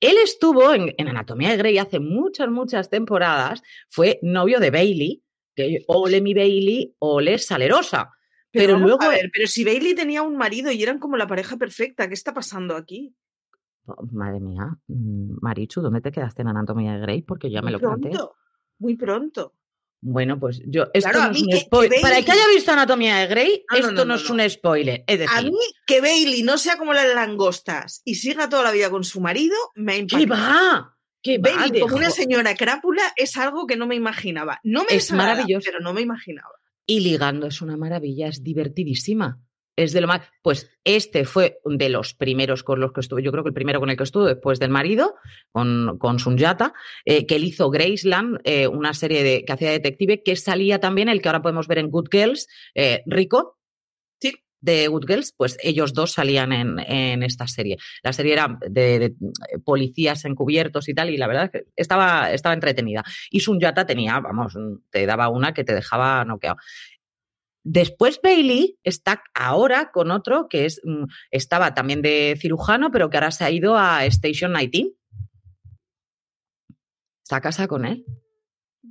[0.00, 5.22] él estuvo en, Anatomía de Grey hace muchas, muchas temporadas, fue novio de Bailey,
[5.54, 8.10] que ole mi Bailey, ole salerosa.
[8.50, 9.02] Pero, luego.
[9.02, 12.14] A ver, pero si Bailey tenía un marido y eran como la pareja perfecta, ¿qué
[12.14, 13.14] está pasando aquí?
[13.86, 17.22] Oh, madre mía, mm, Marichu, ¿dónde te quedaste en Anatomía de Grey?
[17.22, 18.36] Porque ya me lo pronto,
[18.78, 19.54] Muy pronto.
[20.02, 20.86] Bueno, pues yo.
[20.94, 22.00] Esto no es un spoiler.
[22.00, 25.04] Para el que haya visto Anatomía de Grey, esto no, es un spoiler.
[25.06, 28.72] Es decir, a mí que Bailey no sea como las langostas y siga toda la
[28.72, 30.96] vida con su marido, me ha ¿Qué va?
[31.22, 34.58] ¿Qué Bailey como una señora crápula es algo que no me imaginaba.
[34.64, 35.64] No me es maravilloso.
[35.66, 36.54] Pero no me imaginaba.
[36.86, 39.38] Y ligando es una maravilla, es divertidísima
[39.76, 40.22] es de lo más.
[40.42, 43.80] Pues este fue de los primeros con los que estuve, yo creo que el primero
[43.80, 45.16] con el que estuve después del marido,
[45.52, 46.72] con, con Sunyata,
[47.04, 51.08] eh, que él hizo Graceland, eh, una serie de, que hacía detective, que salía también
[51.08, 53.58] el que ahora podemos ver en Good Girls, eh, Rico.
[54.20, 54.34] Sí.
[54.62, 57.78] De Good Girls, pues ellos dos salían en, esta serie.
[58.02, 59.14] La serie era de,
[59.64, 63.02] policías encubiertos y tal, y la verdad es que estaba, estaba entretenida.
[63.30, 64.54] Y Sunyata tenía, vamos,
[64.90, 66.58] te daba una que te dejaba noqueado.
[67.62, 73.16] Después Bailey está ahora con otro que es, mm, estaba también de cirujano, pero que
[73.16, 74.94] ahora se ha ido a Station 19.
[77.22, 78.04] Está a casa con él.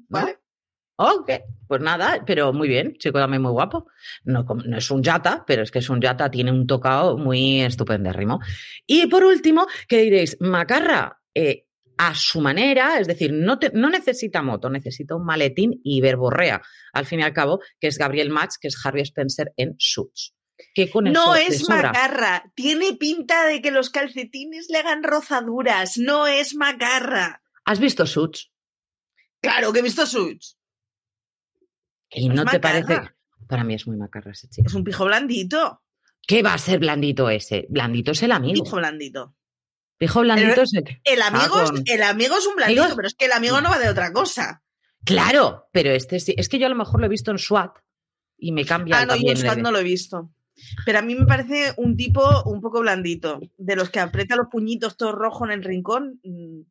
[0.07, 0.39] Vale.
[1.01, 1.31] Ok,
[1.65, 3.87] pues nada, pero muy bien, chico también muy guapo.
[4.25, 7.61] No, no, es un yata, pero es que es un yata, tiene un tocado muy
[7.61, 8.41] estupendérrimo.
[8.85, 10.35] Y por último, ¿qué diréis?
[10.41, 11.68] Macarra, eh,
[11.99, 16.61] a su manera, es decir, no, no, necesita moto, necesita un maletín y verborrea,
[16.93, 20.33] al fin y al cabo, que es Gabriel Match, que es Harvey Spencer en Suits.
[21.03, 27.43] no es macarra, tiene pinta de que los calcetines le hagan rozaduras, no es macarra.
[27.65, 28.49] ¿Has visto Suits?
[29.41, 30.57] Claro que he visto Suits.
[32.11, 32.97] ¿Y no, te parece?
[33.45, 34.67] Para mí es muy macarra ese chico.
[34.67, 35.83] Es un pijo blandito.
[36.25, 37.67] ¿Qué va a ser blandito ese?
[37.69, 38.63] Blandito es el amigo.
[38.63, 39.35] Pijo blandito.
[39.99, 40.71] Pijo blandito es
[41.03, 43.77] el, amigo, es, el amigo es un blandito, pero es que el amigo no va
[43.79, 44.63] de otra cosa.
[45.03, 46.33] Claro, pero este sí.
[46.37, 47.77] Es que yo a lo mejor lo he visto en SWAT
[48.37, 49.01] y me cambia.
[49.01, 50.31] Ah, no, yo en SWAT no lo he visto.
[50.85, 53.41] Pero a mí me parece un tipo un poco blandito.
[53.57, 56.21] De los que aprieta los puñitos todos rojos en el rincón.
[56.23, 56.61] Mm,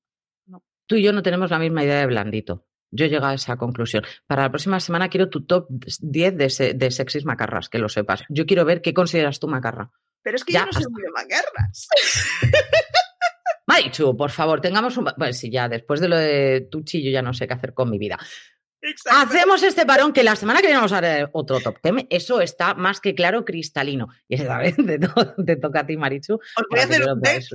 [0.47, 0.64] no.
[0.87, 2.64] Tú y yo no tenemos la misma idea de blandito.
[2.91, 4.05] Yo he llegado a esa conclusión.
[4.27, 8.25] Para la próxima semana quiero tu top 10 de, de sexys macarras, que lo sepas.
[8.31, 9.91] Yo quiero ver qué consideras tú macarra.
[10.23, 11.88] Pero es que yo no soy muy de macarras.
[13.68, 15.11] Marichu, por favor, tengamos un...
[15.18, 17.90] Bueno, si ya después de lo de Tuchi yo ya no sé qué hacer con
[17.90, 18.18] mi vida.
[19.11, 22.07] Hacemos este parón que la semana que viene vamos a ver otro top ten.
[22.09, 24.09] Eso está más que claro, cristalino.
[24.26, 26.35] Y esa vez te, toca a ti, Marichu.
[26.37, 27.02] Os voy a hacer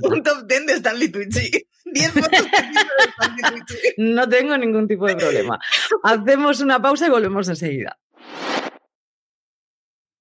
[0.02, 1.50] un, top ten de Stanley Tucci.
[1.84, 3.94] 10 fotos de Stanley Tucci.
[3.98, 5.58] No tengo ningún tipo de problema.
[6.04, 7.98] Hacemos una pausa y volvemos enseguida.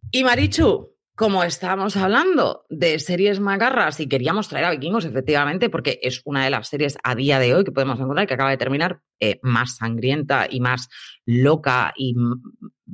[0.09, 5.99] Y Marichu, como estábamos hablando de series macarras y queríamos traer a Vikingos, efectivamente, porque
[6.01, 8.57] es una de las series a día de hoy que podemos encontrar que acaba de
[8.57, 10.89] terminar eh, más sangrienta y más
[11.25, 12.15] loca y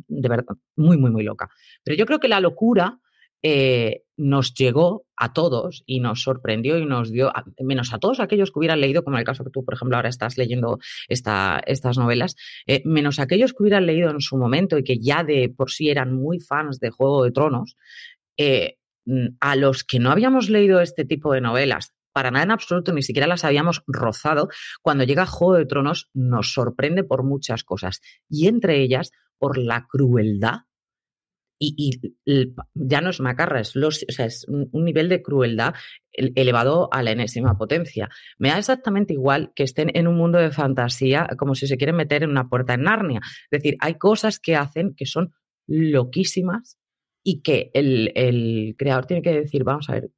[0.08, 1.50] de verdad muy, muy, muy loca.
[1.84, 3.00] Pero yo creo que la locura
[3.42, 8.52] eh, nos llegó a todos y nos sorprendió y nos dio, menos a todos aquellos
[8.52, 11.62] que hubieran leído, como en el caso que tú, por ejemplo, ahora estás leyendo esta,
[11.66, 12.36] estas novelas,
[12.68, 15.90] eh, menos aquellos que hubieran leído en su momento y que ya de por sí
[15.90, 17.78] eran muy fans de Juego de Tronos,
[18.38, 22.52] eh, mm, a los que no habíamos leído este tipo de novelas, para nada en
[22.52, 24.50] absoluto, ni siquiera las habíamos rozado,
[24.82, 29.88] cuando llega Juego de Tronos nos sorprende por muchas cosas y entre ellas por la
[29.88, 30.64] crueldad
[31.60, 32.00] y,
[32.74, 35.74] ya no es macarra, es, es un nivel de crueldad
[36.12, 38.10] elevado a la enésima potencia.
[38.38, 41.96] Me da exactamente igual que estén en un mundo de fantasía como si se quieren
[41.96, 43.22] meter en una puerta en Narnia.
[43.24, 45.34] Es decir, hay cosas que hacen que son
[45.68, 46.80] loquísimas
[47.24, 50.10] y que el, creador tiene que decir, vamos a ver,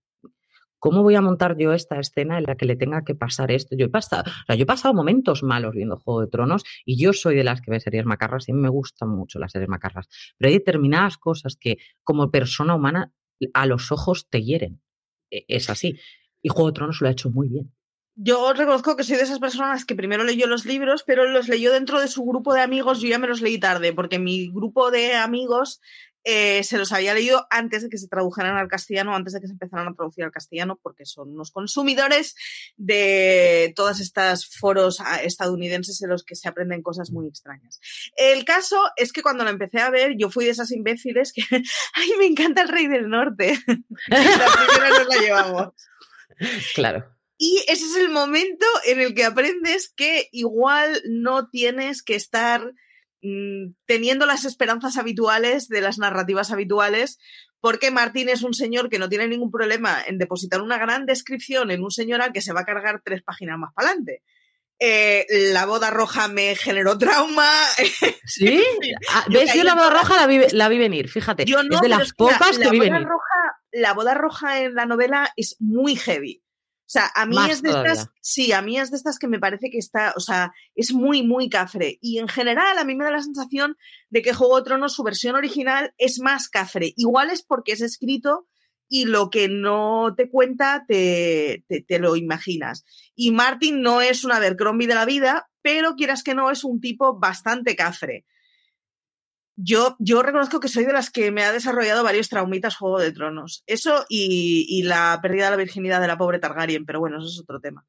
[0.81, 3.77] ¿cómo voy a montar yo esta escena en la que le tenga que pasar esto?
[3.77, 7.01] Yo he pasado, o sea, yo he pasado momentos malos viendo Juego de Tronos y
[7.01, 10.09] yo soy de las que ve series macarras y me gustan mucho las series macarras,
[10.37, 13.13] pero hay determinadas cosas que como persona humana
[13.53, 14.81] a los ojos te hieren.
[15.29, 15.99] E, es así.
[16.41, 17.71] Y Juego de Tronos lo ha hecho muy bien.
[18.15, 21.71] Yo reconozco que soy de esas personas que primero leyó los libros, pero los leyó
[21.71, 22.99] dentro de su grupo de amigos.
[22.99, 25.79] Yo ya me los leí tarde, porque mi grupo de amigos
[26.23, 29.47] eh, se los había leído antes de que se tradujeran al castellano, antes de que
[29.47, 32.35] se empezaran a traducir al castellano, porque son unos consumidores
[32.77, 37.79] de todas estas foros ah, estadounidenses en los que se aprenden cosas muy extrañas.
[38.15, 41.41] El caso es que cuando lo empecé a ver, yo fui de esas imbéciles que,
[41.93, 43.57] ay, me encanta el Rey del Norte.
[44.07, 45.73] la primera nos la llevamos.
[46.75, 47.05] Claro.
[47.37, 52.71] Y ese es el momento en el que aprendes que igual no tienes que estar
[53.21, 57.19] mm, teniendo las esperanzas habituales de las narrativas habituales,
[57.59, 61.71] porque Martín es un señor que no tiene ningún problema en depositar una gran descripción
[61.71, 64.23] en un señor al que se va a cargar tres páginas más para adelante.
[64.83, 67.47] Eh, la boda roja me generó trauma.
[68.25, 68.63] ¿Sí?
[69.11, 69.53] Ah, ¿Ves?
[69.53, 71.45] Yo la boda roja la vi, la vi, venir, fíjate.
[71.45, 73.03] Yo no, es de las pocas que vi venir.
[73.03, 76.41] Roja, la boda roja en la novela es muy heavy.
[76.91, 79.39] O sea, a mí es de estas, sí, a mí es de estas que me
[79.39, 81.97] parece que está, o sea, es muy, muy cafre.
[82.01, 83.77] Y en general a mí me da la sensación
[84.09, 86.91] de que Juego de Tronos, su versión original, es más cafre.
[86.97, 88.49] Igual es porque es escrito
[88.89, 92.83] y lo que no te cuenta te, te, te lo imaginas.
[93.15, 96.81] Y Martin no es un Abercrombie de la vida, pero quieras que no, es un
[96.81, 98.25] tipo bastante cafre.
[99.63, 103.11] Yo, yo reconozco que soy de las que me ha desarrollado varios traumitas Juego de
[103.11, 103.63] Tronos.
[103.67, 107.39] Eso y, la pérdida de la virginidad de la pobre Targaryen, pero bueno, eso es
[107.39, 107.85] otro tema.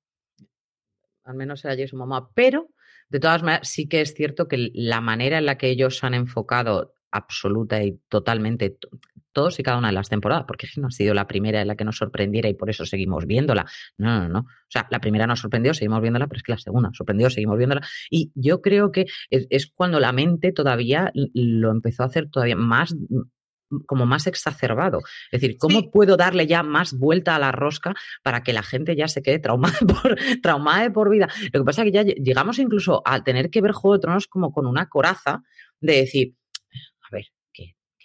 [1.25, 2.29] Al menos era yo su mamá.
[2.35, 2.69] Pero,
[3.09, 6.13] de todas maneras, sí que es cierto que la manera en la que ellos han
[6.13, 8.77] enfocado absoluta y totalmente
[9.33, 11.77] todos y cada una de las temporadas, porque no ha sido la primera en la
[11.77, 13.67] que nos sorprendiera y por eso seguimos viéndola.
[13.99, 14.39] No, no, no.
[14.41, 17.31] O sea, la primera nos sorprendió, seguimos viéndola, pero es que la segunda nos sorprendió,
[17.31, 17.87] seguimos viéndola.
[18.11, 22.95] Y yo creo que es, cuando la mente todavía lo empezó a hacer todavía más
[23.87, 24.99] como más exacerbado.
[25.31, 28.95] Es decir, ¿cómo puedo darle ya más vuelta a la rosca para que la gente
[28.97, 31.29] ya se quede traumada por, traumada de por vida?
[31.53, 34.27] Lo que pasa es que ya llegamos incluso a tener que ver Juego de Tronos
[34.27, 35.43] como con una coraza
[35.81, 36.35] de decir,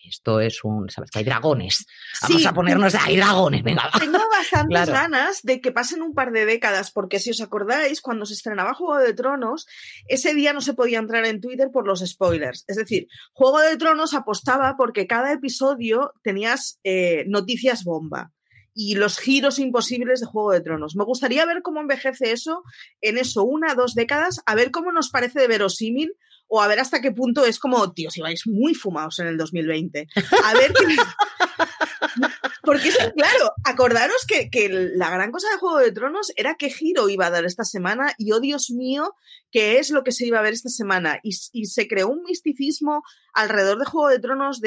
[0.09, 1.11] esto es un, ¿sabes?
[1.11, 1.85] Que hay dragones.
[2.21, 3.89] Vamos a ponernos, hay dragones, venga.
[3.99, 8.25] Tengo bastantes ganas de que pasen un par de décadas, porque si os acordáis, cuando
[8.25, 9.67] se estrenaba Juego de Tronos,
[10.07, 12.63] ese día no se podía entrar en Twitter por los spoilers.
[12.67, 18.31] Es decir, Juego de Tronos apostaba porque cada episodio tenías eh, noticias bomba
[18.79, 20.95] y los giros imposibles de Juego de Tronos.
[20.95, 22.63] Me gustaría ver cómo envejece eso
[23.01, 26.13] en eso, una, dos décadas, a ver cómo nos parece de verosímil
[26.47, 29.37] o a ver hasta qué punto es como, tío, si vais muy fumados en el
[29.37, 30.07] 2020.
[30.43, 30.73] A ver
[32.63, 37.07] Porque es claro, acordaros que, la gran cosa de Juego de Tronos era qué giro
[37.07, 39.15] iba a dar esta semana y, oh Dios mío,
[39.51, 41.19] qué es lo que se iba a ver esta semana.
[41.23, 44.59] Y, se creó un misticismo alrededor de Juego de Tronos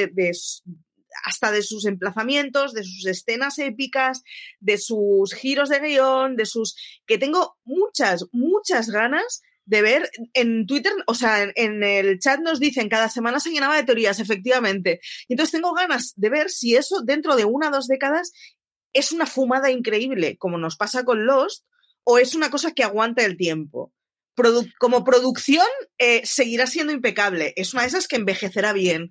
[1.27, 4.23] hasta de sus emplazamientos, de sus escenas épicas,
[4.61, 6.77] de sus giros de guion, de sus...
[7.07, 12.59] que tengo muchas, muchas ganas de ver en Twitter, o sea, en, el chat nos
[12.59, 15.00] dicen cada semana se llenaba de teorías, efectivamente.
[15.28, 18.33] Y entonces tengo ganas de ver si eso dentro de una o dos décadas
[18.92, 21.64] es una fumada increíble, como nos pasa con Lost,
[22.02, 23.92] o es una cosa que aguanta el tiempo.
[24.80, 25.66] como producción
[25.98, 27.52] eh, seguirá siendo impecable.
[27.54, 29.11] Es una de esas que envejecerá bien.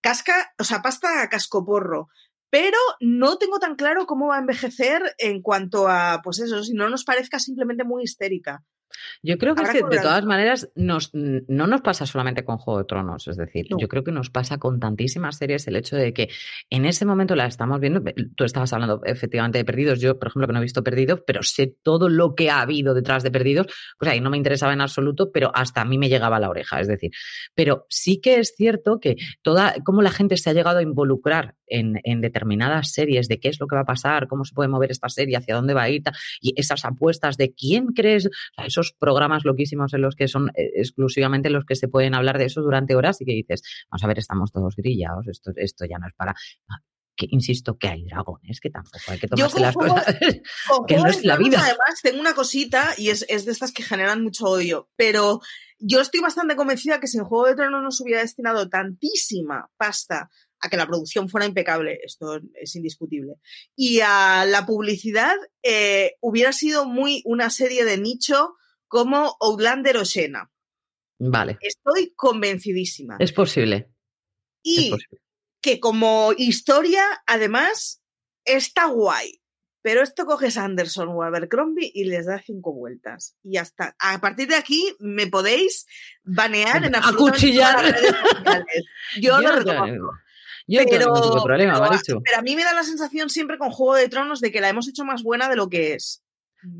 [0.00, 2.08] Casca, o sea, pasta a cascoporro.
[2.50, 6.72] Pero no tengo tan claro cómo va a envejecer en cuanto a, pues eso, si
[6.72, 8.64] no nos parezca simplemente muy histérica.
[9.22, 13.28] Yo creo que, de todas maneras nos, no nos pasa solamente con Juego de Tronos,
[13.28, 16.28] es decir, yo creo que nos pasa con tantísimas series el hecho de que
[16.70, 18.02] en ese momento la estamos viendo,
[18.36, 21.42] tú estabas hablando efectivamente de Perdidos, yo por ejemplo que no he visto Perdidos, pero
[21.42, 23.66] sé todo lo que ha habido detrás de Perdidos,
[24.00, 26.40] o sea, y no me interesaba en absoluto, pero hasta a mí me llegaba a
[26.40, 27.10] la oreja, es decir,
[27.54, 31.54] pero sí que es cierto que toda, cómo la gente se ha llegado a involucrar
[31.70, 34.68] en, en determinadas series de qué es lo que va a pasar, cómo se puede
[34.68, 36.02] mover esta serie, hacia dónde va a ir,
[36.40, 40.50] y esas apuestas de quién crees, o sea, esos programas loquísimos en los que son
[40.50, 44.04] eh, exclusivamente los que se pueden hablar de eso durante horas y que dices, vamos
[44.04, 46.34] a ver, estamos todos grillados, esto, esto ya no es para...
[46.68, 46.80] Ah,
[47.16, 50.06] que, insisto que hay dragones, que tampoco hay que tomarse las cosas.
[50.88, 51.60] que no es la vida.
[51.60, 55.40] Además, tengo una cosita y es, es, de estas que generan mucho odio, pero
[55.78, 59.70] yo estoy bastante convencida que si en Juego de Tronos no se hubiera destinado tantísima
[59.76, 63.34] pasta a que la producción fuera impecable, esto es indiscutible.
[63.76, 68.54] Y a la publicidad eh, hubiera sido muy una serie de nicho
[68.88, 70.50] como Outlander o Xena.
[71.18, 71.58] Vale.
[71.60, 73.16] Estoy convencidísima.
[73.18, 73.90] Es posible.
[74.62, 74.92] Y
[75.60, 78.02] que como historia, además,
[78.44, 79.40] está guay.
[79.82, 83.36] Pero esto coges a Anderson o a Abercrombie y les da cinco vueltas.
[83.42, 83.96] Y ya está.
[83.98, 85.86] A partir de aquí me podéis
[86.22, 88.84] banear en absolutamente todas las redes sociales.
[89.16, 90.12] Yo, Yo lo no reconozco.
[90.70, 92.22] Yo no tengo de problema, pero, Marichu.
[92.22, 94.68] pero a mí me da la sensación siempre con Juego de Tronos de que la
[94.68, 96.22] hemos hecho más buena de lo que es.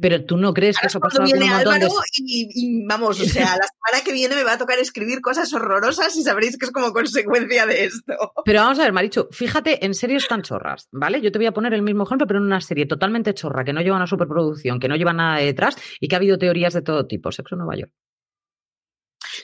[0.00, 1.86] Pero tú no crees que Ahora eso pasado con un viene montón de...
[1.86, 5.22] Álvaro y, y vamos, o sea, la semana que viene me va a tocar escribir
[5.22, 8.32] cosas horrorosas y sabréis que es como consecuencia de esto.
[8.44, 11.22] Pero vamos a ver, Marichu, fíjate en series tan chorras, ¿vale?
[11.22, 13.72] Yo te voy a poner el mismo ejemplo, pero en una serie totalmente chorra, que
[13.72, 16.82] no lleva una superproducción, que no lleva nada detrás y que ha habido teorías de
[16.82, 17.32] todo tipo.
[17.32, 17.92] Sexo en Nueva York.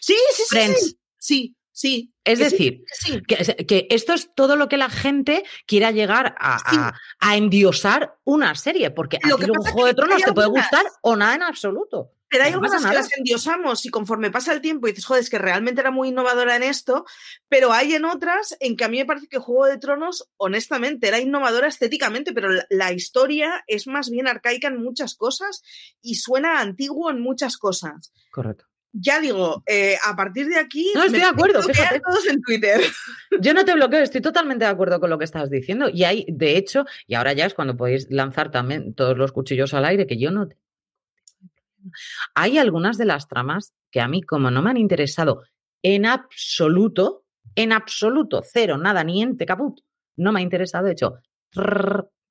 [0.01, 0.45] Sí, sí, sí.
[0.49, 0.81] Friends.
[0.81, 1.57] Sí, sí.
[1.77, 2.13] Sí.
[2.25, 2.85] Es Que sí, decir,
[3.29, 3.55] que sí.
[3.55, 6.77] que, que esto es todo lo que la gente quiera llegar a, Sí.
[6.77, 10.47] a- a endiosar una serie, porque a Lo ti pasa Juego de Tronos te puede
[10.47, 12.11] algunas- gustar o nada en absoluto.
[12.29, 15.23] Pero hay No algunas que las endiosamos y conforme pasa el tiempo y dices, joder,
[15.23, 17.05] es que realmente era muy innovadora en esto,
[17.49, 21.07] pero hay en otras en que a mí me parece que Juego de Tronos, honestamente,
[21.07, 25.63] era innovadora estéticamente, pero la, la historia es más bien arcaica en muchas cosas
[26.03, 28.13] y suena antiguo en muchas cosas.
[28.33, 28.65] Correcto.
[28.99, 30.91] Ya digo, eh, a partir de aquí...
[30.95, 32.01] No, estoy de acuerdo, fíjate.
[32.01, 32.81] todos en Twitter.
[33.41, 35.89] Yo no te bloqueo, estoy totalmente de acuerdo con lo que estás diciendo.
[35.93, 39.75] Y hay, de hecho, y ahora ya es cuando podéis lanzar también todos los cuchillos
[39.75, 40.49] al aire, que yo no.
[40.49, 40.57] te-
[42.35, 45.43] Hay algunas de las tramas que a mí, como no me han interesado
[45.83, 47.25] en absoluto,
[47.55, 49.81] en absoluto, cero, nada, ni ente caput,
[50.17, 50.87] no me ha interesado.
[50.87, 51.17] De hecho,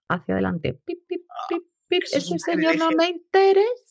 [0.09, 0.73] hacia adelante.
[0.85, 3.84] Pip, pip, pip, pip, ese señor no me interesa.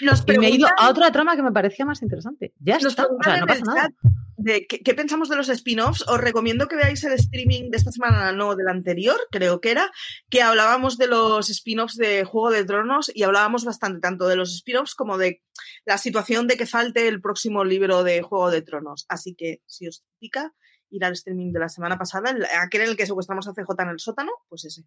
[0.00, 2.52] Nos Y me he ido a otra trama que me parecía más interesante.
[2.60, 3.06] Ya Nos está.
[3.06, 3.90] O sea, no pasa nada.
[4.36, 6.06] de qué, qué pensamos de los spin-offs.
[6.08, 9.90] Os recomiendo que veáis el streaming de esta semana, no del anterior, creo que era,
[10.30, 14.54] que hablábamos de los spin-offs de Juego de Tronos y hablábamos bastante tanto de los
[14.54, 15.42] spin-offs como de
[15.84, 19.06] la situación de que falte el próximo libro de Juego de Tronos.
[19.08, 20.54] Así que si os pica
[20.90, 23.82] ir al streaming de la semana pasada, el- aquel en el que secuestramos a CJ
[23.82, 24.82] en el sótano, pues ese.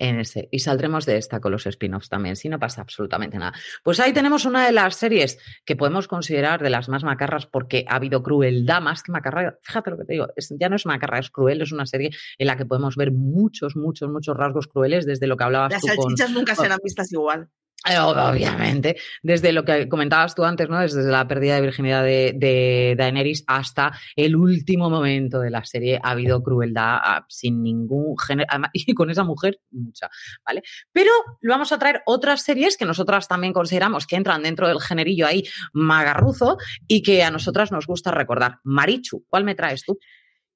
[0.00, 0.48] En ese.
[0.52, 3.52] Y saldremos de esta con los spin-offs también, si no pasa absolutamente nada.
[3.82, 7.84] Pues ahí tenemos una de las series que podemos considerar de las más macarras porque
[7.88, 9.58] ha habido crueldad más que macarra.
[9.60, 12.10] Fíjate lo que te digo, es- ya no es macarra, es cruel, es una serie
[12.38, 15.80] en la que podemos ver muchos, muchos, muchos rasgos crueles desde lo que hablabas Las
[15.80, 17.48] tú con, salchichas nunca serán vistas igual.
[17.86, 20.80] Eh, Obviamente, desde lo que comentabas tú antes, ¿no?
[20.80, 25.98] Desde la pérdida de virginidad de, de Daenerys hasta el último momento de la serie
[26.02, 30.10] ha habido crueldad ah, sin ningún género, y con esa mujer mucha,
[30.44, 30.62] ¿vale?
[30.92, 31.12] Pero
[31.42, 35.44] vamos a traer otras series que nosotras también consideramos que entran dentro del generillo ahí
[35.72, 38.58] magarruzo y que a nosotras nos gusta recordar.
[38.64, 39.98] Marichu, ¿cuál me traes tú?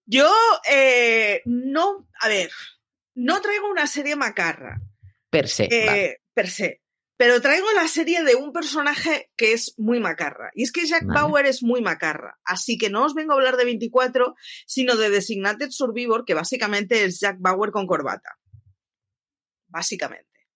[0.05, 0.31] Yo
[0.71, 2.51] eh, no, a ver,
[3.15, 4.81] no traigo una serie macarra.
[5.31, 5.69] Per se.
[5.71, 6.82] eh, per se.
[7.23, 10.51] Pero traigo la serie de un personaje que es muy macarra.
[10.57, 11.21] Y es que Jack Vale.
[11.21, 12.41] Bauer es muy macarra.
[12.45, 14.35] Así que no os vengo a hablar de 24,
[14.67, 18.41] sino de Designated Survivor, que básicamente es Jack Bauer con corbata.
[19.69, 20.49] Básicamente.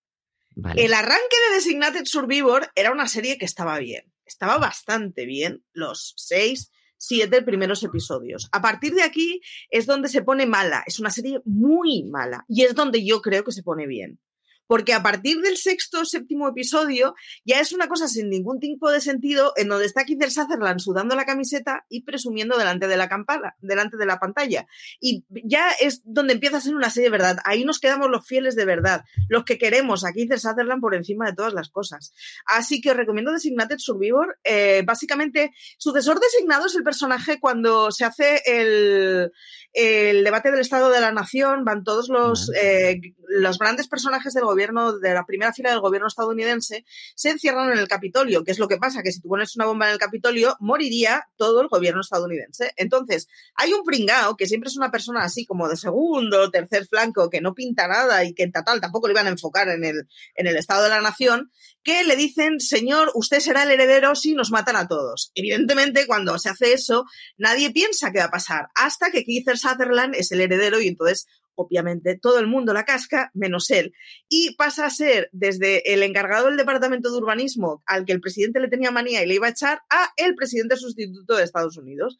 [0.56, 0.84] Vale.
[0.84, 4.12] El arranque de Designated Survivor era una serie que estaba bien.
[4.24, 8.48] Estaba bastante bien los seis, siete primeros episodios.
[8.50, 9.40] A partir de aquí
[9.70, 10.82] es donde se pone mala.
[10.84, 12.44] Es una serie muy mala.
[12.48, 14.18] Y es donde yo creo que se pone bien.
[14.66, 17.14] Porque a partir del sexto o séptimo episodio
[17.44, 21.14] ya es una cosa sin ningún tipo de sentido en donde está Kiefer Sutherland sudando
[21.14, 24.66] la camiseta y presumiendo delante de la campana, delante de la pantalla.
[25.00, 27.38] Y ya es donde empieza a ser una serie de verdad.
[27.44, 31.26] Ahí nos quedamos los fieles de verdad, los que queremos a Kiefer Sutherland por encima
[31.26, 32.12] de todas las cosas.
[32.46, 34.38] Así que os recomiendo Designated Survivor.
[34.44, 39.32] Eh, básicamente, sucesor designado es el personaje cuando se hace el,
[39.72, 44.44] el debate del Estado de la Nación, van todos los, eh, los grandes personajes del
[44.44, 46.84] gobierno, de la primera fila del gobierno estadounidense,
[47.14, 48.44] se encierran en el Capitolio.
[48.44, 49.02] ¿Qué es lo que pasa?
[49.02, 52.72] Que si tú pones una bomba en el Capitolio, moriría todo el gobierno estadounidense.
[52.76, 57.30] Entonces, hay un pringao que siempre es una persona así como de segundo, tercer flanco,
[57.30, 60.08] que no pinta nada y que en total tampoco le iban a enfocar en el,
[60.34, 61.50] en el Estado de la Nación,
[61.82, 65.30] que le dicen, señor, usted será el heredero si nos matan a todos.
[65.34, 67.04] Evidentemente, cuando se hace eso,
[67.36, 71.28] nadie piensa que va a pasar, hasta que Kiefer Sutherland es el heredero y entonces,
[71.56, 73.92] obviamente, todo el mundo la casca, menos él.
[74.28, 78.60] Y pasa a ser desde el encargado del Departamento de Urbanismo, al que el presidente
[78.60, 82.18] le tenía manía y le iba a echar, a el presidente sustituto de Estados Unidos.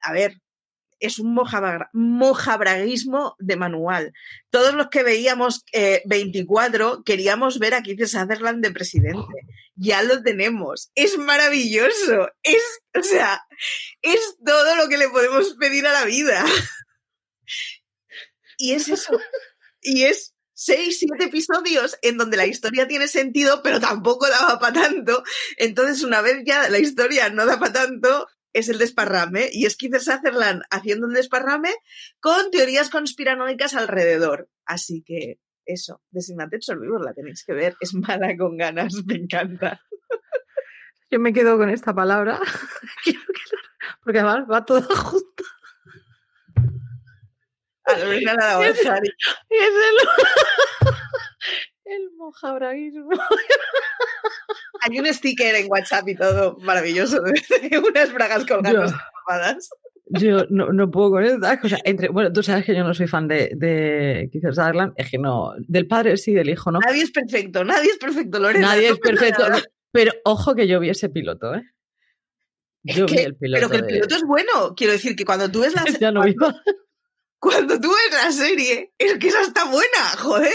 [0.00, 0.40] A ver,
[1.00, 4.12] es un mojabra- mojabraguismo de manual.
[4.50, 9.26] Todos los que veíamos eh, 24 queríamos ver a Keith Sutherland de presidente.
[9.74, 10.92] Ya lo tenemos.
[10.94, 12.28] Es maravilloso.
[12.44, 12.62] Es,
[12.96, 13.40] o sea,
[14.02, 16.44] es todo lo que le podemos pedir a la vida.
[18.58, 19.18] Y es eso.
[19.80, 24.82] Y es seis, siete episodios en donde la historia tiene sentido, pero tampoco daba para
[24.82, 25.22] tanto.
[25.56, 29.48] Entonces, una vez ya la historia no da para tanto, es el desparrame.
[29.52, 31.74] Y es Keith Sutherland haciendo el desparrame
[32.20, 34.48] con teorías conspiranoicas alrededor.
[34.64, 39.80] Así que eso, Designated Survivor, la tenéis que ver, es mala con ganas, me encanta.
[41.10, 42.40] Yo me quedo con esta palabra,
[44.02, 45.44] porque además va todo junto.
[48.02, 49.02] A Lorena la va a Es- dejar.
[49.50, 50.88] Es el,
[51.84, 53.08] el mojabraguismo.
[54.80, 58.92] Hay un sticker en WhatsApp y todo maravilloso de unas bragas colgando Yo.
[59.26, 59.68] tapadas.
[60.14, 61.80] Yo no, no puedo con estas cosas.
[61.84, 65.52] Entre, bueno, tú sabes que yo no soy fan de, de Sutherland, es que no,
[65.58, 66.80] del padre sí, del hijo no.
[66.80, 68.68] Nadie es perfecto, nadie es perfecto, Lorena.
[68.68, 69.44] Nadie es perfecto.
[69.90, 71.62] Pero ojo que yo vi ese piloto, ¿eh?
[72.84, 73.60] Es Yo vi que- el piloto.
[73.60, 74.74] pero que el de- piloto es bueno.
[74.76, 76.60] Quiero decir que cuando tú ves la, Ya no cuando.
[77.42, 80.52] Cuando tú ves la serie, es que esa está buena, joder.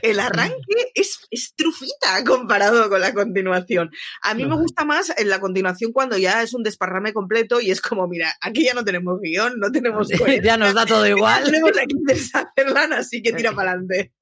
[0.00, 3.90] El arranque es, es trufita comparado con la continuación.
[4.22, 7.70] A mí me gusta más en la continuación cuando ya es un desparrame completo y
[7.70, 10.08] es como, mira, aquí ya no tenemos guion, no tenemos
[10.42, 11.44] ya nos da todo igual.
[11.44, 14.14] tenemos aquí Sutherland, así que tira para adelante.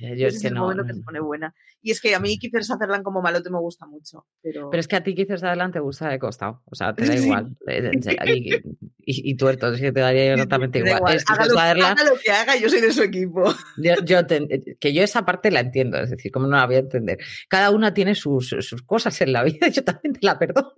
[0.00, 0.60] Yo Ese es que el no.
[0.62, 1.52] momento que se pone buena.
[1.82, 4.26] Y es que a mí Kiefer Sutherland como malote me gusta mucho.
[4.40, 6.62] Pero, Pero es que a ti quizás adelante te gusta de costado.
[6.66, 7.56] O sea, te da igual.
[7.66, 11.16] Eh, eh, Y, y, y tuerto, es que te daría exactamente me da igual.
[11.16, 13.52] Es que Haga, Kiefer lo, Sutherland- haga lo que haga, yo soy de su equipo.
[13.76, 16.76] Yo, yo te- que yo esa parte la entiendo, es decir, ¿cómo no la voy
[16.76, 17.18] a entender?
[17.48, 20.72] Cada una tiene sus, sus cosas en la vida, yo también te la perdono.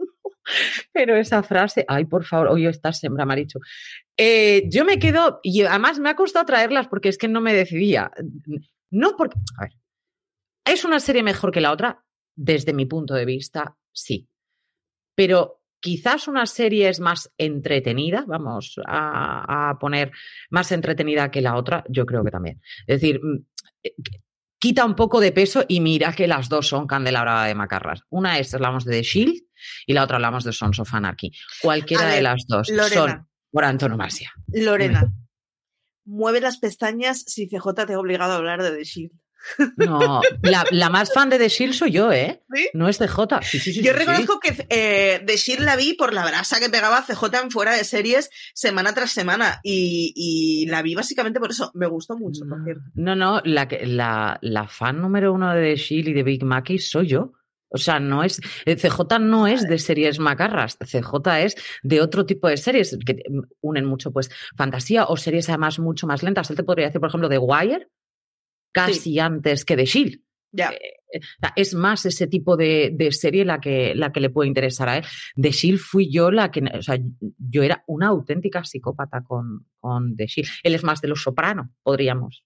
[0.92, 3.60] Pero esa frase, ay, por favor, hoy estás sembra, Marichu.
[4.16, 7.54] Eh, yo me quedo, y además me ha costado traerlas porque es que no me
[7.54, 8.10] decidía.
[8.90, 9.72] No porque, a ver,
[10.64, 12.04] ¿es una serie mejor que la otra?
[12.34, 14.28] Desde mi punto de vista, sí.
[15.14, 20.12] Pero quizás una serie es más entretenida, vamos a, a poner
[20.50, 22.60] más entretenida que la otra, yo creo que también.
[22.86, 23.44] Es decir, mm,
[23.82, 23.94] eh,
[24.60, 28.02] quita un poco de peso y mira que las dos son candelabra de macarras.
[28.10, 29.42] Una es, hablamos de The Shield
[29.86, 31.32] y la otra hablamos de Sons of Anarchy.
[31.62, 34.32] Cualquiera de las dos son por antonomasia.
[34.48, 35.12] Lorena,
[36.10, 39.12] mueve las pestañas si CJ te ha obligado a hablar de The Shield.
[39.76, 42.42] No, la, la más fan de The Shield soy yo, ¿eh?
[42.54, 42.68] ¿Sí?
[42.74, 43.40] No es CJ.
[43.42, 47.24] Sí, Yo reconozco que eh, The Shield la vi por la brasa que pegaba CJ
[47.42, 51.70] en fuera de series semana tras semana y, y la vi básicamente por eso.
[51.74, 52.82] Me gustó mucho, por cierto.
[52.94, 56.78] No, no, la, la, la fan número uno de The Shield y de Big Mackey
[56.78, 57.32] soy yo.
[57.70, 58.40] O sea, no es.
[58.66, 60.76] eh, CJ no es de series macarras.
[60.78, 65.48] CJ es de otro tipo de series que mm, unen mucho, pues, fantasía o series
[65.48, 66.50] además mucho más lentas.
[66.50, 67.88] Él te podría decir, por ejemplo, de Wire,
[68.72, 70.20] casi antes que de Shield.
[70.52, 70.70] Ya.
[70.70, 71.00] Eh,
[71.40, 74.88] sea, es más ese tipo de, de serie la que, la que le puede interesar
[74.88, 75.04] a él.
[75.36, 76.98] De Shield fui yo la que, o sea,
[77.38, 80.50] yo era una auténtica psicópata con, con The Shield.
[80.62, 82.44] Él es más de los soprano, podríamos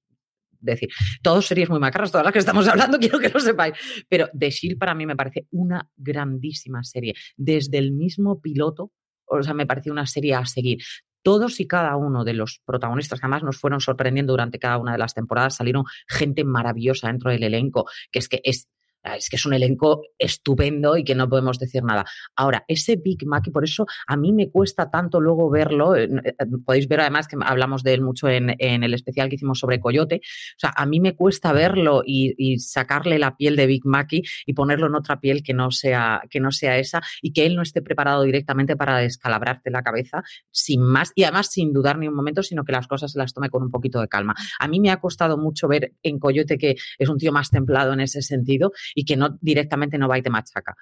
[0.72, 0.88] decir.
[1.22, 3.74] Todos series muy macras, todas las que estamos hablando, quiero que lo sepáis.
[4.08, 7.14] Pero The Shield para mí me parece una grandísima serie.
[7.36, 8.90] Desde el mismo piloto,
[9.26, 10.78] o sea, me pareció una serie a seguir.
[11.22, 14.92] Todos y cada uno de los protagonistas, que además nos fueron sorprendiendo durante cada una
[14.92, 18.68] de las temporadas, salieron gente maravillosa dentro del elenco, que es que es,
[19.16, 22.04] es que es un elenco estupendo y que no podemos decir nada.
[22.36, 26.04] Ahora, ese Big Mac, y por eso a mí me cuesta tanto luego verlo, eh,
[26.04, 26.34] eh,
[26.64, 29.80] podéis ver además que hablamos de él mucho en, en el especial que hicimos sobre
[29.80, 33.84] Coyote, o sea, a mí me cuesta verlo y, y sacarle la piel de Big
[33.84, 37.46] Mackey y ponerlo en otra piel que no, sea, que no sea esa y que
[37.46, 41.98] él no esté preparado directamente para descalabrarte la cabeza sin más y además sin dudar
[41.98, 44.34] ni un momento, sino que las cosas se las tome con un poquito de calma.
[44.58, 47.92] A mí me ha costado mucho ver en Coyote que es un tío más templado
[47.92, 50.74] en ese sentido y que no directamente no va y te machaca.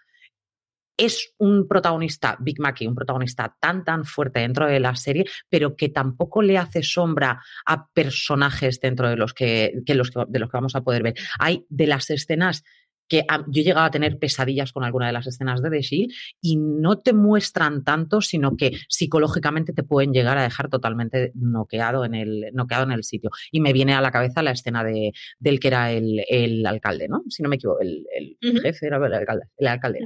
[0.97, 5.75] Es un protagonista, Big Mackey, un protagonista tan, tan fuerte dentro de la serie, pero
[5.75, 10.39] que tampoco le hace sombra a personajes dentro de los que, que los que, de
[10.39, 11.15] los que vamos a poder ver.
[11.39, 12.63] Hay de las escenas
[13.13, 15.83] que a, yo he llegado a tener pesadillas con alguna de las escenas de The
[15.83, 21.31] Shield y no te muestran tanto, sino que psicológicamente te pueden llegar a dejar totalmente
[21.35, 23.29] noqueado en el, noqueado en el sitio.
[23.51, 27.07] Y me viene a la cabeza la escena de, del que era el, el alcalde,
[27.07, 27.23] ¿no?
[27.29, 30.01] Si no me equivoco, el, el jefe era el alcalde, el alcalde.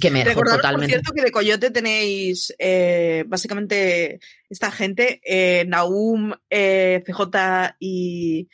[0.00, 0.94] Que me Recordaros, por totalmente.
[0.94, 8.48] cierto, que de Coyote tenéis eh, básicamente esta gente, eh, Naum, eh, CJ y,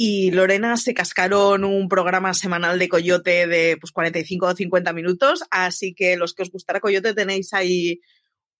[0.00, 5.42] y Lorena se cascaron un programa semanal de Coyote de pues, 45 o 50 minutos,
[5.50, 8.00] así que los que os gustará Coyote tenéis ahí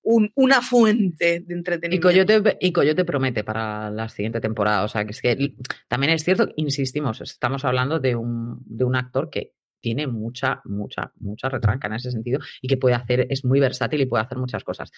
[0.03, 2.09] un- una fuente de Y entretenimiento.
[2.09, 4.83] Coyote, y Coyote promete para la siguiente temporada.
[4.83, 5.55] O sea, que es que
[5.87, 11.13] también es cierto, insistimos, estamos hablando de un, de un actor que tiene mucha, mucha,
[11.21, 14.39] mucha retranca en ese sentido y que puede hacer, es muy versátil y puede hacer
[14.39, 14.91] muchas cosas.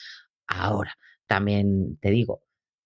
[0.47, 2.45] Ahora, también te digo,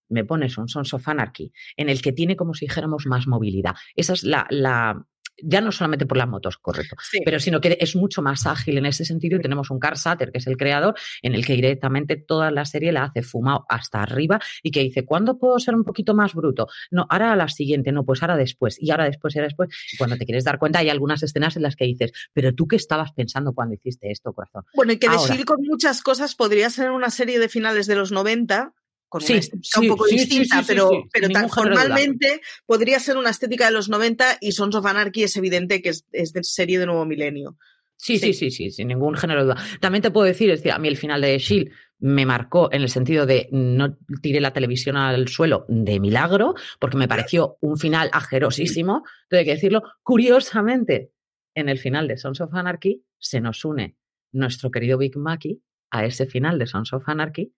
[0.09, 3.75] me pones un Sons of Anarchy en el que tiene como si dijéramos más movilidad.
[3.95, 5.05] Esa es la, la,
[5.41, 8.85] ya no solamente por las motos, correcto, pero sino que es mucho más ágil en
[8.85, 12.15] ese sentido y tenemos un Carl Satter, que es el creador, en el que directamente
[12.15, 15.83] toda la serie la hace fumado hasta arriba y que dice, ¿cuándo puedo ser un
[15.83, 16.67] poquito más bruto?
[16.91, 19.69] No, ahora a la siguiente, no, pues ahora después, y ahora después, y ahora después.
[19.93, 22.67] Y cuando te quieres dar cuenta hay algunas escenas en las que dices, pero tú
[22.67, 24.63] qué estabas pensando cuando hiciste esto, corazón.
[24.73, 28.11] Bueno, y que decir con muchas cosas podría ser una serie de finales de los
[28.11, 28.73] 90
[29.19, 29.39] con sí,
[29.79, 34.51] un poco distinta, pero, pero tan formalmente podría ser una estética de los 90 y
[34.51, 37.57] Sons of Anarchy es evidente que es, de serie de nuevo milenio.
[37.95, 39.63] Sí, sí, sí, sí, sin ningún género de duda.
[39.79, 42.81] También te puedo decir, es decir, a mí el final de Shield me marcó en
[42.81, 47.77] el sentido de no tiré la televisión al suelo de milagro, porque me pareció un
[47.77, 49.83] final ajerosísimo, tengo que decirlo.
[50.03, 51.11] Curiosamente,
[51.55, 53.95] en el final de Sons of Anarchy se nos une
[54.33, 57.53] nuestro querido Big Mackey a ese final de Sons of Anarchy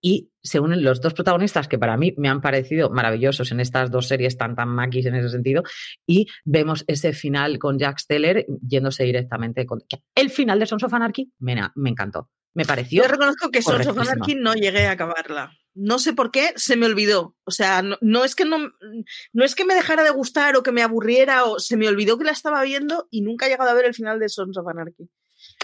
[0.00, 3.90] y se unen los dos protagonistas que para mí me han parecido maravillosos en estas
[3.90, 5.62] dos series tan tan maquis en ese sentido
[6.06, 9.82] y vemos ese final con Jack Steller yéndose directamente con
[10.14, 13.86] el final de Sons of Anarchy me, me encantó me pareció yo reconozco que Sons
[13.86, 15.52] of Anarchy no llegué a acabarla.
[15.74, 17.36] No sé por qué se me olvidó.
[17.44, 18.56] O sea no, es que no
[19.34, 22.16] no es que me dejara de gustar o que me aburriera o se me olvidó
[22.16, 24.66] que la estaba viendo y nunca he llegado a ver el final de Sons of
[24.68, 25.06] Anarchy.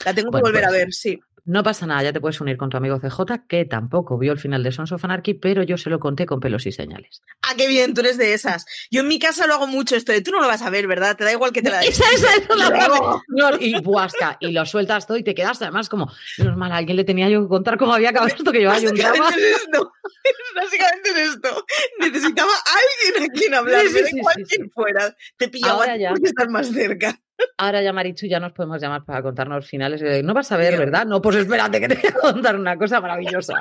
[0.05, 2.57] La tengo que volver a pues ver sí no pasa nada, ya te puedes unir
[2.57, 5.77] con tu amigo CJ, que tampoco vio el final de Sons of Anarchy, pero yo
[5.77, 7.23] se lo conté con pelos y señales.
[7.43, 8.65] Ah, qué bien, tú eres de esas.
[8.91, 10.87] Yo en mi casa lo hago mucho esto de tú no lo vas a ver,
[10.87, 11.17] ¿verdad?
[11.17, 11.89] Te da igual que te la des.
[12.13, 12.49] Esa, es
[13.29, 16.97] no, y buasca, y lo sueltas todo y te quedas además como, normal, a alguien
[16.97, 19.31] le tenía yo que contar cómo había acabado esto, que yo hay un drama.
[19.31, 19.93] esto.
[20.55, 21.65] Básicamente es esto.
[21.99, 22.53] Necesitaba
[23.11, 25.17] alguien a quien hablar, sí, sí, sí, fuera.
[25.37, 27.19] Te pillaba porque estar más cerca.
[27.59, 30.03] Ahora ya, Marichu, ya nos podemos llamar para contarnos finales.
[30.25, 31.07] No vas a ver, ¿verdad?
[31.07, 33.55] No, pues espérate que te voy a contar una cosa maravillosa.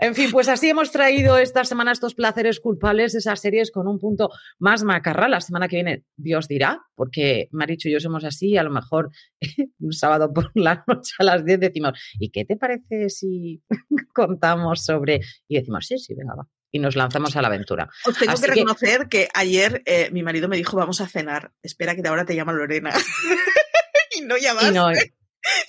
[0.00, 3.98] En fin, pues así hemos traído esta semana estos placeres culpables, esas series con un
[3.98, 5.28] punto más macarra.
[5.28, 9.10] La semana que viene, Dios dirá, porque Marichu y yo somos así, a lo mejor
[9.80, 13.62] un sábado por la noche a las 10 decimos, ¿y qué te parece si
[14.14, 15.20] contamos sobre...?
[15.48, 17.88] Y decimos, sí, sí, venga, va y nos lanzamos a la aventura.
[18.04, 21.94] Os tengo que reconocer que, ayer eh, mi marido me dijo, vamos a cenar, espera
[21.94, 22.90] que ahora te llama Lorena.
[24.18, 25.14] y no llamaste.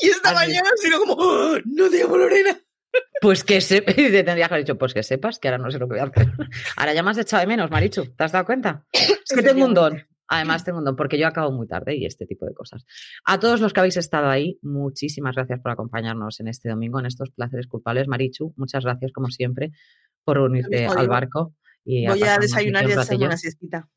[0.02, 2.60] Y, esta mañana ha sido como, oh, no te llamo Lorena.
[3.22, 3.78] Pues que se...
[3.88, 5.96] y te tendría que haber dicho, pues que sepas que ahora no sé lo que
[5.96, 6.28] voy a hacer.
[6.76, 8.86] Ahora ya me has echado de menos, Marichu, ¿te has dado cuenta?
[8.92, 10.06] Es que tengo un don.
[10.32, 12.86] Además, tengo un don, porque yo acabo muy tarde y este tipo de cosas.
[13.26, 17.08] A todos los que habéis estado ahí, muchísimas gracias por acompañarnos en este domingo, en
[17.08, 18.08] estos placeres culpables.
[18.08, 19.72] Marichu, muchas gracias, como siempre,
[20.24, 21.54] por unirte al barco.
[21.86, 23.88] Y Voy a desayunar y a hacer una siestita.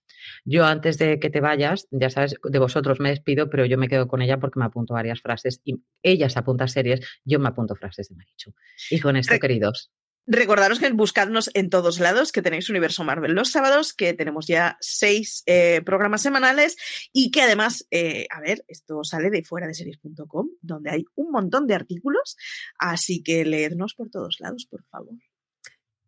[0.44, 3.88] Yo antes de que te vayas, ya sabes, de vosotros me despido, pero yo me
[3.88, 7.48] quedo con ella porque me apunto varias frases y ella se apunta series, yo me
[7.48, 8.54] apunto frases de Marichu.
[8.90, 9.90] Y con esto, queridos.
[10.24, 14.76] Recordaros que buscadnos en todos lados, que tenéis Universo Marvel los sábados, que tenemos ya
[14.80, 16.76] seis eh, programas semanales
[17.12, 21.32] y que además, eh, a ver, esto sale de fuera de series.com, donde hay un
[21.32, 22.36] montón de artículos,
[22.78, 25.14] así que leednos por todos lados, por favor.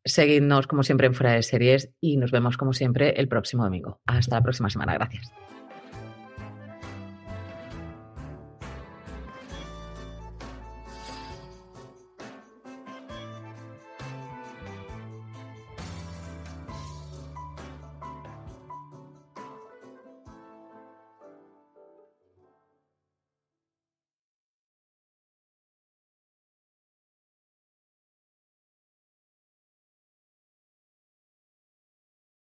[0.05, 4.01] Seguidnos como siempre en Fuera de Series y nos vemos como siempre el próximo domingo.
[4.07, 4.95] Hasta la próxima semana.
[4.95, 5.33] Gracias.